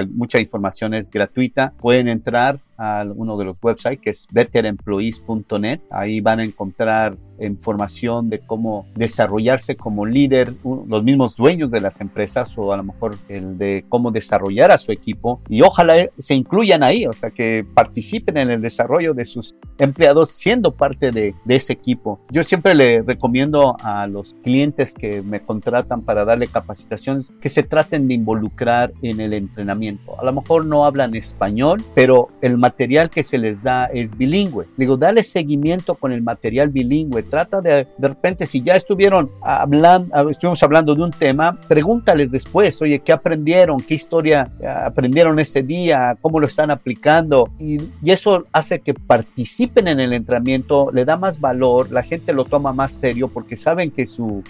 mucha 0.09 0.39
información 0.39 0.93
es 0.93 1.09
gratuita. 1.09 1.73
Pueden 1.77 2.07
entrar 2.07 2.59
a 2.81 3.05
uno 3.15 3.37
de 3.37 3.45
los 3.45 3.59
websites 3.61 3.99
que 4.01 4.09
es 4.09 4.27
betteremployees.net. 4.31 5.81
Ahí 5.91 6.19
van 6.19 6.39
a 6.39 6.43
encontrar 6.43 7.15
información 7.39 8.29
de 8.29 8.39
cómo 8.39 8.85
desarrollarse 8.95 9.75
como 9.75 10.05
líder, 10.05 10.53
los 10.63 11.03
mismos 11.03 11.35
dueños 11.35 11.71
de 11.71 11.81
las 11.81 11.99
empresas 11.99 12.55
o 12.57 12.71
a 12.71 12.77
lo 12.77 12.83
mejor 12.83 13.17
el 13.29 13.57
de 13.57 13.83
cómo 13.89 14.11
desarrollar 14.11 14.71
a 14.71 14.77
su 14.77 14.91
equipo 14.91 15.41
y 15.49 15.61
ojalá 15.61 15.95
se 16.17 16.35
incluyan 16.35 16.83
ahí, 16.83 17.05
o 17.07 17.13
sea, 17.13 17.31
que 17.31 17.65
participen 17.73 18.37
en 18.37 18.51
el 18.51 18.61
desarrollo 18.61 19.13
de 19.13 19.25
sus 19.25 19.55
empleados 19.79 20.29
siendo 20.29 20.75
parte 20.75 21.11
de, 21.11 21.33
de 21.45 21.55
ese 21.55 21.73
equipo. 21.73 22.19
Yo 22.31 22.43
siempre 22.43 22.75
le 22.75 23.01
recomiendo 23.01 23.75
a 23.81 24.05
los 24.05 24.35
clientes 24.43 24.93
que 24.93 25.21
me 25.21 25.41
contratan 25.41 26.03
para 26.03 26.25
darle 26.25 26.47
capacitaciones 26.47 27.33
que 27.41 27.49
se 27.49 27.63
traten 27.63 28.07
de 28.07 28.13
involucrar 28.13 28.93
en 29.01 29.19
el 29.19 29.33
entrenamiento. 29.33 30.19
A 30.19 30.25
lo 30.25 30.33
mejor 30.33 30.65
no 30.65 30.85
hablan 30.85 31.15
español, 31.15 31.83
pero 31.95 32.27
el 32.41 32.57
material 32.57 32.70
que 33.09 33.23
se 33.23 33.37
les 33.37 33.63
da 33.63 33.85
es 33.85 34.17
bilingüe. 34.17 34.67
Digo, 34.77 34.97
dale 34.97 35.23
seguimiento 35.23 35.95
con 35.95 36.11
el 36.11 36.21
material 36.21 36.69
bilingüe. 36.69 37.23
Trata 37.23 37.61
de, 37.61 37.87
de 37.97 38.07
repente, 38.07 38.45
si 38.45 38.61
ya 38.61 38.75
estuvieron 38.75 39.29
hablando, 39.41 40.29
estuvimos 40.29 40.61
hablando 40.63 40.95
de 40.95 41.03
un 41.03 41.11
tema, 41.11 41.57
pregúntales 41.67 42.31
después, 42.31 42.81
oye, 42.81 42.99
¿qué 42.99 43.11
aprendieron? 43.11 43.81
¿Qué 43.81 43.93
historia 43.93 44.51
eh, 44.59 44.67
aprendieron 44.67 45.39
ese 45.39 45.63
día? 45.63 46.17
¿Cómo 46.21 46.39
lo 46.39 46.47
están 46.47 46.71
aplicando? 46.71 47.49
Y, 47.59 47.81
y 48.03 48.11
eso 48.11 48.43
hace 48.51 48.79
que 48.79 48.93
participen 48.93 49.87
en 49.87 49.99
el 49.99 50.13
entrenamiento, 50.13 50.89
le 50.91 51.05
da 51.05 51.17
más 51.17 51.39
valor, 51.39 51.91
la 51.91 52.03
gente 52.03 52.33
lo 52.33 52.45
toma 52.45 52.73
más 52.73 52.91
serio 52.91 53.27
porque 53.27 53.57
saben 53.57 53.91
que 53.91 54.05
su 54.05 54.43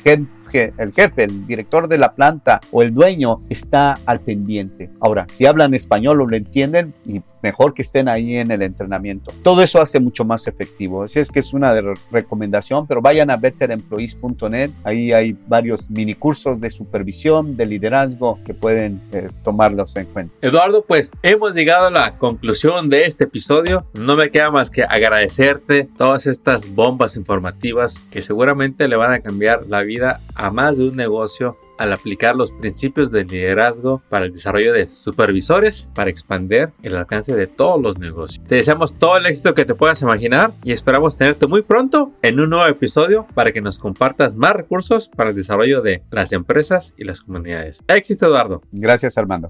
el 0.53 0.91
jefe, 0.93 1.23
el 1.23 1.47
director 1.47 1.87
de 1.87 1.97
la 1.97 2.13
planta 2.13 2.61
o 2.71 2.81
el 2.81 2.93
dueño 2.93 3.41
está 3.49 3.97
al 4.05 4.19
pendiente. 4.21 4.89
Ahora, 4.99 5.25
si 5.27 5.45
hablan 5.45 5.73
español 5.73 6.21
o 6.21 6.25
lo 6.25 6.35
entienden, 6.35 6.93
y 7.05 7.21
mejor 7.41 7.73
que 7.73 7.81
estén 7.81 8.00
ahí 8.07 8.35
en 8.35 8.51
el 8.51 8.61
entrenamiento. 8.61 9.31
Todo 9.43 9.61
eso 9.61 9.81
hace 9.81 9.99
mucho 9.99 10.25
más 10.25 10.47
efectivo. 10.47 11.03
Así 11.03 11.19
es 11.19 11.31
que 11.31 11.39
es 11.39 11.53
una 11.53 11.73
recomendación, 12.11 12.87
pero 12.87 13.01
vayan 13.01 13.29
a 13.29 13.37
betteremployees.net. 13.37 14.71
Ahí 14.83 15.11
hay 15.11 15.35
varios 15.47 15.89
mini 15.89 16.15
cursos 16.15 16.59
de 16.59 16.69
supervisión, 16.69 17.57
de 17.57 17.65
liderazgo 17.65 18.39
que 18.45 18.53
pueden 18.53 19.01
eh, 19.11 19.29
tomarlos 19.43 19.95
en 19.95 20.05
cuenta. 20.05 20.33
Eduardo, 20.41 20.83
pues 20.85 21.11
hemos 21.23 21.55
llegado 21.55 21.87
a 21.87 21.91
la 21.91 22.17
conclusión 22.17 22.89
de 22.89 23.03
este 23.03 23.25
episodio. 23.25 23.85
No 23.93 24.15
me 24.15 24.29
queda 24.29 24.51
más 24.51 24.69
que 24.69 24.83
agradecerte 24.83 25.87
todas 25.97 26.27
estas 26.27 26.73
bombas 26.73 27.17
informativas 27.17 28.03
que 28.11 28.21
seguramente 28.21 28.87
le 28.87 28.95
van 28.95 29.11
a 29.11 29.19
cambiar 29.19 29.65
la 29.67 29.81
vida 29.81 30.21
a 30.35 30.51
más 30.51 30.77
de 30.77 30.89
un 30.89 30.95
negocio 30.95 31.57
al 31.81 31.93
aplicar 31.93 32.35
los 32.35 32.51
principios 32.51 33.11
de 33.11 33.25
liderazgo 33.25 34.03
para 34.07 34.25
el 34.25 34.31
desarrollo 34.31 34.71
de 34.71 34.87
supervisores 34.87 35.89
para 35.95 36.11
expandir 36.11 36.69
el 36.83 36.95
alcance 36.95 37.35
de 37.35 37.47
todos 37.47 37.81
los 37.81 37.97
negocios. 37.97 38.45
Te 38.47 38.55
deseamos 38.55 38.93
todo 38.93 39.17
el 39.17 39.25
éxito 39.25 39.55
que 39.55 39.65
te 39.65 39.73
puedas 39.73 40.01
imaginar 40.03 40.51
y 40.63 40.73
esperamos 40.73 41.17
tenerte 41.17 41.47
muy 41.47 41.63
pronto 41.63 42.13
en 42.21 42.39
un 42.39 42.51
nuevo 42.51 42.67
episodio 42.67 43.25
para 43.33 43.51
que 43.51 43.61
nos 43.61 43.79
compartas 43.79 44.35
más 44.35 44.53
recursos 44.53 45.09
para 45.09 45.31
el 45.31 45.35
desarrollo 45.35 45.81
de 45.81 46.03
las 46.11 46.33
empresas 46.33 46.93
y 46.97 47.03
las 47.03 47.21
comunidades. 47.21 47.83
Éxito 47.87 48.27
Eduardo. 48.27 48.61
Gracias 48.71 49.17
Armando. 49.17 49.49